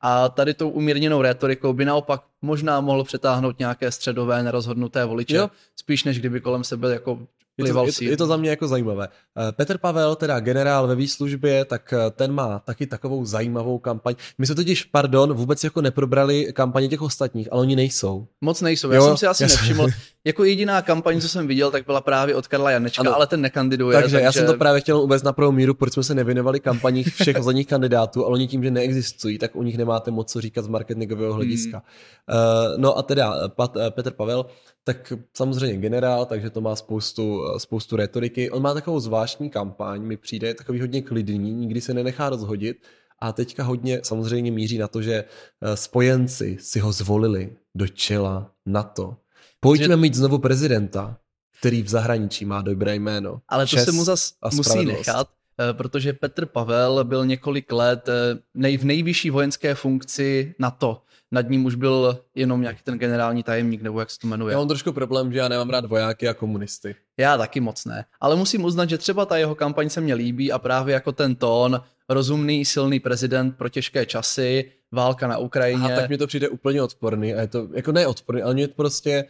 A 0.00 0.28
tady 0.28 0.54
tou 0.54 0.70
umírněnou 0.70 1.22
retorikou 1.22 1.72
by 1.72 1.84
naopak 1.84 2.22
možná 2.42 2.80
mohl 2.80 3.04
přetáhnout 3.04 3.58
nějaké 3.58 3.92
středové 3.92 4.42
nerozhodnuté 4.42 5.04
voliče, 5.04 5.36
jo. 5.36 5.50
spíš 5.76 6.04
než 6.04 6.18
kdyby 6.18 6.40
kolem 6.40 6.64
sebe 6.64 6.92
jako 6.92 7.18
Je 7.58 7.72
to, 7.72 7.84
je, 7.84 8.10
je 8.10 8.16
to 8.16 8.26
za 8.26 8.36
mě 8.36 8.50
jako 8.50 8.68
zajímavé. 8.68 9.08
Eh, 9.48 9.52
Petr 9.52 9.78
Pavel, 9.78 10.16
teda 10.16 10.40
generál 10.40 10.86
ve 10.86 10.94
výslužbě, 10.94 11.64
tak 11.64 11.92
eh, 11.92 12.10
ten 12.10 12.32
má 12.32 12.58
taky 12.58 12.86
takovou 12.86 13.24
zajímavou 13.24 13.78
kampaň. 13.78 14.14
My 14.38 14.46
jsme 14.46 14.54
totiž, 14.54 14.84
pardon, 14.84 15.32
vůbec 15.32 15.64
jako 15.64 15.80
neprobrali 15.80 16.52
kampaně 16.52 16.88
těch 16.88 17.02
ostatních, 17.02 17.52
ale 17.52 17.60
oni 17.60 17.76
nejsou. 17.76 18.26
Moc 18.40 18.60
nejsou. 18.60 18.90
Já 18.90 18.96
jo, 18.96 19.06
jsem 19.06 19.16
si 19.16 19.26
asi 19.26 19.42
já 19.42 19.48
nevšiml. 19.48 19.86
jako 20.24 20.44
jediná 20.44 20.82
kampaň, 20.82 21.20
co 21.20 21.28
jsem 21.28 21.46
viděl, 21.46 21.70
tak 21.70 21.86
byla 21.86 22.00
právě 22.00 22.34
od 22.34 22.48
Karla 22.48 22.70
Janečka, 22.70 23.00
ano. 23.00 23.14
ale 23.14 23.26
ten 23.26 23.40
nekandiduje. 23.40 23.94
Takže, 23.94 24.12
takže, 24.12 24.24
já 24.24 24.32
jsem 24.32 24.46
to 24.46 24.54
právě 24.54 24.80
chtěl 24.80 24.98
uvést 24.98 25.22
na 25.22 25.32
prvou 25.32 25.52
míru, 25.52 25.74
proč 25.74 25.92
jsme 25.92 26.02
se 26.02 26.14
nevěnovali 26.14 26.60
kampaních 26.60 27.14
všech 27.14 27.36
ostatních 27.38 27.66
kandidátů, 27.66 28.24
ale 28.24 28.32
oni 28.32 28.48
tím, 28.48 28.64
že 28.64 28.70
neexistují, 28.70 29.38
tak 29.38 29.56
u 29.56 29.62
nich 29.62 29.78
nemáte 29.78 30.10
moc 30.10 30.32
co 30.32 30.40
říkat 30.40 30.62
z 30.62 30.68
marketingového 30.68 31.34
hlediska. 31.34 31.82
Hmm. 32.28 32.38
Uh, 32.38 32.80
no 32.80 32.98
a 32.98 33.02
teda 33.02 33.48
Pat, 33.48 33.76
Petr 33.90 34.10
Pavel, 34.10 34.46
tak 34.84 35.12
samozřejmě 35.36 35.76
generál, 35.76 36.26
takže 36.26 36.50
to 36.50 36.60
má 36.60 36.76
spoustu, 36.76 37.42
spoustu 37.58 37.96
retoriky. 37.96 38.50
On 38.50 38.62
má 38.62 38.74
takovou 38.74 39.00
zvláštní 39.00 39.50
kampaň, 39.50 40.02
mi 40.02 40.16
přijde 40.16 40.54
takový 40.54 40.80
hodně 40.80 41.02
klidný, 41.02 41.38
nikdy 41.38 41.80
se 41.80 41.94
nenechá 41.94 42.28
rozhodit 42.28 42.76
a 43.18 43.32
teďka 43.32 43.64
hodně 43.64 44.00
samozřejmě 44.02 44.50
míří 44.50 44.78
na 44.78 44.88
to, 44.88 45.02
že 45.02 45.14
eh, 45.14 45.76
spojenci 45.76 46.56
si 46.60 46.80
ho 46.80 46.92
zvolili 46.92 47.56
do 47.74 47.88
čela 47.88 48.50
NATO. 48.66 49.16
Pojďme 49.60 49.96
mít 49.96 50.14
znovu 50.14 50.38
prezidenta, 50.38 51.16
který 51.58 51.82
v 51.82 51.88
zahraničí 51.88 52.44
má 52.44 52.62
dobré 52.62 52.94
jméno. 52.94 53.40
Ale 53.48 53.66
to 53.66 53.76
se 53.76 53.92
mu 53.92 54.04
zas 54.04 54.34
musí 54.54 54.84
nechat, 54.84 55.28
eh, 55.58 55.72
protože 55.72 56.12
Petr 56.12 56.46
Pavel 56.46 57.04
byl 57.04 57.26
několik 57.26 57.72
let 57.72 58.08
eh, 58.08 58.38
nej, 58.54 58.76
v 58.76 58.84
nejvyšší 58.84 59.30
vojenské 59.30 59.74
funkci 59.74 60.54
NATO 60.58 61.02
nad 61.32 61.50
ním 61.50 61.64
už 61.64 61.74
byl 61.74 62.18
jenom 62.34 62.60
nějaký 62.60 62.82
ten 62.82 62.98
generální 62.98 63.42
tajemník, 63.42 63.82
nebo 63.82 64.00
jak 64.00 64.10
se 64.10 64.18
to 64.18 64.26
jmenuje. 64.26 64.52
Já 64.52 64.58
mám 64.58 64.68
trošku 64.68 64.92
problém, 64.92 65.32
že 65.32 65.38
já 65.38 65.48
nemám 65.48 65.70
rád 65.70 65.84
vojáky 65.84 66.28
a 66.28 66.34
komunisty. 66.34 66.94
Já 67.16 67.38
taky 67.38 67.60
moc 67.60 67.84
ne. 67.84 68.04
Ale 68.20 68.36
musím 68.36 68.64
uznat, 68.64 68.88
že 68.88 68.98
třeba 68.98 69.26
ta 69.26 69.36
jeho 69.36 69.54
kampaň 69.54 69.88
se 69.88 70.00
mně 70.00 70.14
líbí 70.14 70.52
a 70.52 70.58
právě 70.58 70.92
jako 70.92 71.12
ten 71.12 71.34
tón, 71.34 71.80
rozumný, 72.08 72.64
silný 72.64 73.00
prezident 73.00 73.56
pro 73.56 73.68
těžké 73.68 74.06
časy, 74.06 74.72
válka 74.92 75.26
na 75.26 75.38
Ukrajině. 75.38 75.94
A 75.94 75.96
tak 75.96 76.10
mi 76.10 76.18
to 76.18 76.26
přijde 76.26 76.48
úplně 76.48 76.82
odporný. 76.82 77.34
A 77.34 77.40
je 77.40 77.48
to, 77.48 77.68
jako 77.74 77.92
ne 77.92 78.06
odporný, 78.06 78.42
ale 78.42 78.54
mě 78.54 78.68
prostě, 78.68 79.24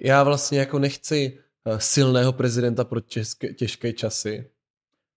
já 0.00 0.22
vlastně 0.22 0.58
jako 0.58 0.78
nechci 0.78 1.38
eh, 1.66 1.80
silného 1.80 2.32
prezidenta 2.32 2.84
pro 2.84 3.00
těžké, 3.00 3.54
těžké 3.54 3.92
časy. 3.92 4.50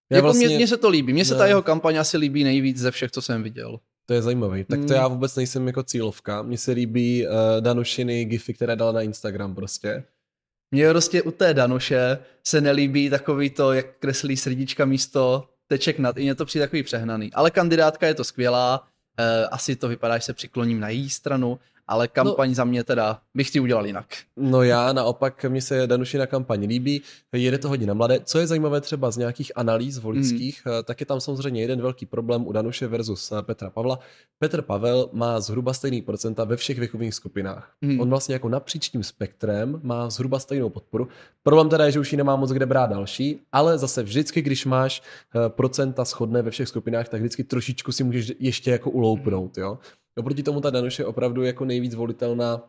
Já 0.09 0.17
jako 0.17 0.25
vlastně... 0.25 0.49
mně 0.49 0.67
se 0.67 0.77
to 0.77 0.89
líbí. 0.89 1.13
Mně 1.13 1.25
se 1.25 1.35
ta 1.35 1.47
jeho 1.47 1.61
kampaň 1.61 1.97
asi 1.97 2.17
líbí 2.17 2.43
nejvíc 2.43 2.77
ze 2.77 2.91
všech, 2.91 3.11
co 3.11 3.21
jsem 3.21 3.43
viděl. 3.43 3.79
To 4.07 4.13
je 4.13 4.21
zajímavý. 4.21 4.63
Tak 4.63 4.79
to 4.79 4.85
hmm. 4.85 4.95
já 4.95 5.07
vůbec 5.07 5.35
nejsem 5.35 5.67
jako 5.67 5.83
cílovka. 5.83 6.41
Mně 6.41 6.57
se 6.57 6.71
líbí 6.71 7.27
uh, 7.27 7.33
Danušiny 7.59 8.25
gify, 8.25 8.53
které 8.53 8.75
dala 8.75 8.91
na 8.91 9.01
Instagram 9.01 9.55
prostě. 9.55 10.03
Mně 10.71 10.89
prostě 10.89 11.21
u 11.21 11.31
té 11.31 11.53
Danuše 11.53 12.17
se 12.43 12.61
nelíbí 12.61 13.09
takový 13.09 13.49
to, 13.49 13.73
jak 13.73 13.85
kreslí 13.99 14.37
srdíčka 14.37 14.85
místo 14.85 15.49
teček 15.67 15.99
nad. 15.99 16.17
I 16.17 16.21
mě 16.21 16.35
to 16.35 16.45
přijde 16.45 16.65
takový 16.65 16.83
přehnaný. 16.83 17.33
Ale 17.33 17.51
kandidátka 17.51 18.07
je 18.07 18.13
to 18.13 18.23
skvělá. 18.23 18.87
Uh, 19.19 19.47
asi 19.51 19.75
to 19.75 19.87
vypadá, 19.87 20.17
že 20.17 20.23
se 20.23 20.33
přikloním 20.33 20.79
na 20.79 20.89
její 20.89 21.09
stranu, 21.09 21.59
ale 21.87 22.07
kampaň 22.07 22.49
no, 22.49 22.55
za 22.55 22.63
mě 22.63 22.83
teda 22.83 23.19
bych 23.33 23.49
si 23.49 23.59
udělal 23.59 23.85
jinak. 23.85 24.05
No 24.37 24.63
já 24.63 24.93
naopak, 24.93 25.45
mně 25.45 25.61
se 25.61 25.87
Danušina 25.87 26.25
kampaň 26.25 26.65
líbí, 26.65 27.01
jede 27.33 27.57
to 27.57 27.69
hodně 27.69 27.87
na 27.87 27.93
mladé. 27.93 28.19
Co 28.23 28.39
je 28.39 28.47
zajímavé 28.47 28.81
třeba 28.81 29.11
z 29.11 29.17
nějakých 29.17 29.51
analýz 29.55 29.97
voličských, 29.97 30.61
hmm. 30.65 30.83
tak 30.83 30.99
je 30.99 31.05
tam 31.05 31.21
samozřejmě 31.21 31.61
jeden 31.61 31.81
velký 31.81 32.05
problém 32.05 32.47
u 32.47 32.51
Danuše 32.51 32.87
versus 32.87 33.31
eh, 33.31 33.41
Petra 33.41 33.69
Pavla. 33.69 33.99
Petr 34.39 34.61
Pavel 34.61 35.09
má 35.13 35.39
zhruba 35.39 35.73
stejný 35.73 36.01
procenta 36.01 36.43
ve 36.43 36.57
všech 36.57 36.79
věkových 36.79 37.13
skupinách. 37.13 37.71
Hmm. 37.81 37.99
On 37.99 38.09
vlastně 38.09 38.35
jako 38.35 38.49
napříč 38.49 38.89
tím 38.89 39.03
spektrem 39.03 39.79
má 39.83 40.09
zhruba 40.09 40.39
stejnou 40.39 40.69
podporu. 40.69 41.07
Problém 41.43 41.69
teda 41.69 41.85
je, 41.85 41.91
že 41.91 41.99
už 41.99 42.11
ji 42.11 42.17
nemá 42.17 42.35
moc 42.35 42.51
kde 42.51 42.65
brát 42.65 42.89
další, 42.89 43.41
ale 43.51 43.77
zase 43.77 44.03
vždycky, 44.03 44.41
když 44.41 44.65
máš 44.65 45.01
eh, 45.01 45.49
procenta 45.49 46.05
schodné 46.05 46.41
ve 46.41 46.51
všech 46.51 46.67
skupinách, 46.67 47.09
tak 47.09 47.21
vždycky 47.21 47.43
trošičku 47.43 47.91
si 47.91 48.03
můžeš 48.03 48.33
ještě 48.39 48.71
jako 48.71 48.89
uloupnout, 48.89 49.57
jo. 49.57 49.77
Oproti 50.17 50.43
tomu 50.43 50.61
ta 50.61 50.69
Danuš 50.69 50.99
je 50.99 51.05
opravdu 51.05 51.43
jako 51.43 51.65
nejvíc 51.65 51.95
volitelná 51.95 52.63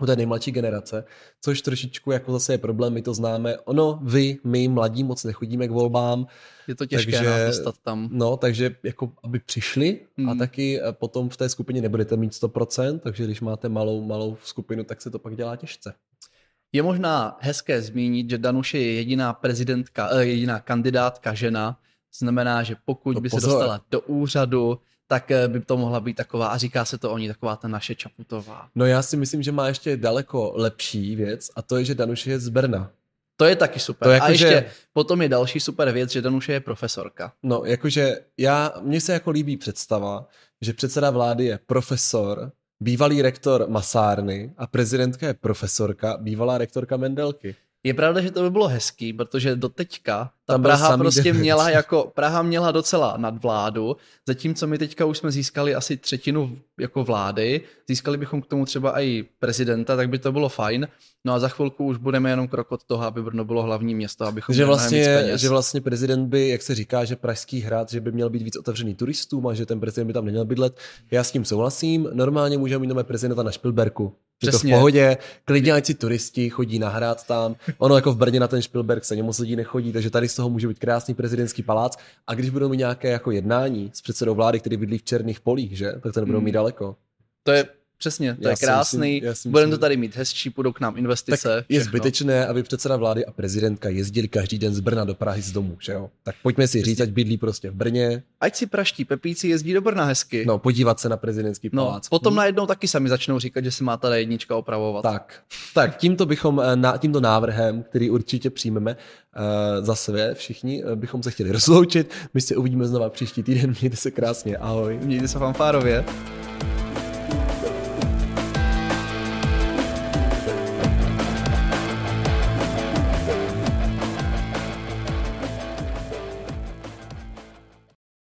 u 0.00 0.06
té 0.06 0.16
nejmladší 0.16 0.50
generace, 0.50 1.04
což 1.40 1.62
trošičku 1.62 2.10
jako 2.10 2.32
zase 2.32 2.54
je 2.54 2.58
problém, 2.58 2.92
my 2.92 3.02
to 3.02 3.14
známe. 3.14 3.58
Ono, 3.58 4.00
vy, 4.02 4.38
my 4.44 4.68
mladí 4.68 5.04
moc 5.04 5.24
nechodíme 5.24 5.68
k 5.68 5.70
volbám. 5.70 6.26
Je 6.68 6.74
to 6.74 6.86
těžké 6.86 7.12
takže, 7.12 7.46
dostat 7.46 7.74
tam. 7.82 8.08
No, 8.12 8.36
takže 8.36 8.76
jako 8.82 9.12
aby 9.24 9.38
přišli 9.38 10.00
hmm. 10.16 10.28
a 10.28 10.34
taky 10.34 10.80
eh, 10.80 10.92
potom 10.92 11.28
v 11.28 11.36
té 11.36 11.48
skupině 11.48 11.80
nebudete 11.80 12.16
mít 12.16 12.32
100%, 12.32 12.98
takže 12.98 13.24
když 13.24 13.40
máte 13.40 13.68
malou, 13.68 14.04
malou 14.04 14.36
skupinu, 14.44 14.84
tak 14.84 15.02
se 15.02 15.10
to 15.10 15.18
pak 15.18 15.36
dělá 15.36 15.56
těžce. 15.56 15.94
Je 16.72 16.82
možná 16.82 17.36
hezké 17.40 17.82
zmínit, 17.82 18.30
že 18.30 18.38
Danuš 18.38 18.74
je 18.74 18.92
jediná 18.92 19.32
prezidentka, 19.32 20.08
eh, 20.12 20.24
jediná 20.24 20.60
kandidátka 20.60 21.34
žena, 21.34 21.78
znamená, 22.18 22.62
že 22.62 22.76
pokud 22.84 23.14
to 23.14 23.20
by 23.20 23.28
pozor. 23.28 23.40
se 23.40 23.46
dostala 23.46 23.80
do 23.90 24.00
úřadu, 24.00 24.78
tak 25.06 25.30
eh, 25.30 25.48
by 25.48 25.60
to 25.60 25.76
mohla 25.76 26.00
být 26.00 26.16
taková, 26.16 26.46
a 26.46 26.56
říká 26.56 26.84
se 26.84 26.98
to 26.98 27.12
o 27.12 27.18
ní, 27.18 27.28
taková 27.28 27.56
ta 27.56 27.68
naše 27.68 27.94
Čaputová. 27.94 28.68
No 28.74 28.86
já 28.86 29.02
si 29.02 29.16
myslím, 29.16 29.42
že 29.42 29.52
má 29.52 29.68
ještě 29.68 29.96
daleko 29.96 30.52
lepší 30.56 31.16
věc 31.16 31.50
a 31.56 31.62
to 31.62 31.76
je, 31.76 31.84
že 31.84 31.94
Danuše 31.94 32.30
je 32.30 32.38
z 32.38 32.48
Brna. 32.48 32.90
To 33.36 33.44
je 33.44 33.56
taky 33.56 33.80
super. 33.80 34.08
To 34.08 34.12
jako, 34.12 34.26
a 34.26 34.28
ještě 34.28 34.48
že... 34.48 34.70
potom 34.92 35.22
je 35.22 35.28
další 35.28 35.60
super 35.60 35.90
věc, 35.90 36.10
že 36.10 36.22
Danuše 36.22 36.52
je 36.52 36.60
profesorka. 36.60 37.32
No, 37.42 37.62
jakože 37.64 38.16
já, 38.38 38.72
mně 38.82 39.00
se 39.00 39.12
jako 39.12 39.30
líbí 39.30 39.56
představa, 39.56 40.28
že 40.60 40.72
předseda 40.72 41.10
vlády 41.10 41.44
je 41.44 41.58
profesor, 41.66 42.52
bývalý 42.80 43.22
rektor 43.22 43.66
masárny 43.68 44.52
a 44.56 44.66
prezidentka 44.66 45.26
je 45.26 45.34
profesorka, 45.34 46.16
bývalá 46.16 46.58
rektorka 46.58 46.96
Mendelky. 46.96 47.56
Je 47.84 47.94
pravda, 47.94 48.20
že 48.20 48.30
to 48.30 48.42
by 48.42 48.50
bylo 48.50 48.68
hezký, 48.68 49.12
protože 49.12 49.56
do 49.56 49.68
teďka 49.68 50.30
ta 50.46 50.52
Tam 50.52 50.62
Praha 50.62 50.96
prostě 50.96 51.22
devět. 51.22 51.40
měla 51.40 51.70
jako, 51.70 52.12
Praha 52.14 52.42
měla 52.42 52.72
docela 52.72 53.16
nadvládu, 53.16 53.96
zatímco 54.28 54.66
my 54.66 54.78
teďka 54.78 55.04
už 55.04 55.18
jsme 55.18 55.30
získali 55.30 55.74
asi 55.74 55.96
třetinu 55.96 56.58
jako 56.80 57.04
vlády, 57.04 57.60
získali 57.88 58.18
bychom 58.18 58.42
k 58.42 58.46
tomu 58.46 58.64
třeba 58.64 59.00
i 59.00 59.24
prezidenta, 59.38 59.96
tak 59.96 60.08
by 60.08 60.18
to 60.18 60.32
bylo 60.32 60.48
fajn. 60.48 60.88
No 61.24 61.32
a 61.32 61.38
za 61.38 61.48
chvilku 61.48 61.86
už 61.86 61.96
budeme 61.96 62.30
jenom 62.30 62.48
krok 62.48 62.72
od 62.72 62.84
toho, 62.84 63.04
aby 63.04 63.22
Brno 63.22 63.44
bylo 63.44 63.62
hlavní 63.62 63.94
město, 63.94 64.24
abychom 64.24 64.54
že 64.54 64.64
vlastně, 64.64 65.38
že 65.38 65.48
vlastně 65.48 65.80
prezident 65.80 66.28
by, 66.28 66.48
jak 66.48 66.62
se 66.62 66.74
říká, 66.74 67.04
že 67.04 67.16
Pražský 67.16 67.60
hrad, 67.60 67.90
že 67.90 68.00
by 68.00 68.12
měl 68.12 68.30
být 68.30 68.42
víc 68.42 68.56
otevřený 68.56 68.94
turistům 68.94 69.46
a 69.46 69.54
že 69.54 69.66
ten 69.66 69.80
prezident 69.80 70.06
by 70.06 70.12
tam 70.12 70.24
neměl 70.24 70.44
bydlet. 70.44 70.78
Já 71.10 71.24
s 71.24 71.32
tím 71.32 71.44
souhlasím. 71.44 72.08
Normálně 72.12 72.58
můžeme 72.58 72.80
mít 72.80 72.88
nové 72.88 73.04
prezidenta 73.04 73.42
na 73.42 73.50
Špilberku. 73.50 74.14
Přesně. 74.38 74.70
to 74.70 74.76
v 74.76 74.78
pohodě, 74.78 75.16
klidně 75.44 75.72
ať 75.72 75.86
si 75.86 75.94
turisti 75.94 76.50
chodí 76.50 76.78
nahrát 76.78 77.26
tam. 77.26 77.56
Ono 77.78 77.96
jako 77.96 78.12
v 78.12 78.16
Brně 78.16 78.40
na 78.40 78.48
ten 78.48 78.62
Špilberg 78.62 79.04
se 79.04 79.22
moc 79.22 79.38
lidí 79.38 79.56
nechodí, 79.56 79.92
takže 79.92 80.10
tady 80.10 80.28
z 80.28 80.34
toho 80.34 80.50
může 80.50 80.68
být 80.68 80.78
krásný 80.78 81.14
prezidentský 81.14 81.62
palác. 81.62 81.96
A 82.26 82.34
když 82.34 82.50
budou 82.50 82.68
mít 82.68 82.76
nějaké 82.76 83.10
jako 83.10 83.30
jednání 83.30 83.90
s 83.94 84.02
předsedou 84.02 84.34
vlády, 84.34 84.60
který 84.60 84.76
bydlí 84.76 84.98
v 84.98 85.02
černých 85.02 85.40
polích, 85.40 85.78
že? 85.78 85.92
Tak 86.02 86.12
to 86.12 86.20
nebudou 86.20 86.40
mít 86.40 86.50
hmm. 86.50 86.54
daleko. 86.54 86.96
To 87.42 87.52
je 87.52 87.64
Přesně, 87.98 88.34
to 88.34 88.48
já 88.48 88.50
je 88.50 88.56
krásný. 88.56 89.22
Budeme 89.46 89.70
to 89.70 89.78
tady 89.78 89.96
mít 89.96 90.16
hezčí, 90.16 90.50
půjdou 90.50 90.72
k 90.72 90.80
nám 90.80 90.98
investice. 90.98 91.56
Tak 91.56 91.66
je 91.68 91.84
zbytečné, 91.84 92.46
aby 92.46 92.62
předseda 92.62 92.96
vlády 92.96 93.26
a 93.26 93.32
prezidentka 93.32 93.88
jezdili 93.88 94.28
každý 94.28 94.58
den 94.58 94.74
z 94.74 94.80
Brna 94.80 95.04
do 95.04 95.14
Prahy 95.14 95.42
z 95.42 95.52
domu, 95.52 95.76
že 95.80 95.92
jo? 95.92 96.10
Tak 96.22 96.34
pojďme 96.42 96.68
si 96.68 96.82
říct, 96.82 97.00
ať 97.00 97.08
bydlí 97.08 97.38
prostě 97.38 97.70
v 97.70 97.74
Brně. 97.74 98.22
Ať 98.40 98.56
si 98.56 98.66
praští 98.66 99.04
pepíci 99.04 99.48
jezdí 99.48 99.72
do 99.72 99.80
Brna 99.80 100.04
hezky. 100.04 100.44
No, 100.46 100.58
podívat 100.58 101.00
se 101.00 101.08
na 101.08 101.16
prezidentský 101.16 101.70
no, 101.72 101.84
palác. 101.84 102.04
No, 102.04 102.08
potom 102.18 102.32
hmm. 102.32 102.38
najednou 102.38 102.66
taky 102.66 102.88
sami 102.88 103.08
začnou 103.08 103.38
říkat, 103.38 103.64
že 103.64 103.70
se 103.70 103.84
má 103.84 103.96
tady 103.96 104.20
jednička 104.20 104.56
opravovat. 104.56 105.02
Tak, 105.02 105.40
tak 105.74 105.96
tímto 105.96 106.26
bychom, 106.26 106.60
eh, 106.60 106.76
na, 106.76 106.96
tímto 106.96 107.20
návrhem, 107.20 107.82
který 107.82 108.10
určitě 108.10 108.50
přijmeme 108.50 108.96
uh, 109.36 109.84
za 109.84 109.94
své 109.94 110.34
všichni, 110.34 110.84
uh, 110.84 110.94
bychom 110.94 111.22
se 111.22 111.30
chtěli 111.30 111.52
rozloučit. 111.52 112.10
My 112.34 112.40
se 112.40 112.56
uvidíme 112.56 112.86
znova 112.86 113.10
příští 113.10 113.42
týden. 113.42 113.74
Mějte 113.80 113.96
se 113.96 114.10
krásně. 114.10 114.56
Ahoj. 114.56 114.98
Mějte 115.02 115.28
se 115.28 115.38
fanfárově. 115.38 116.04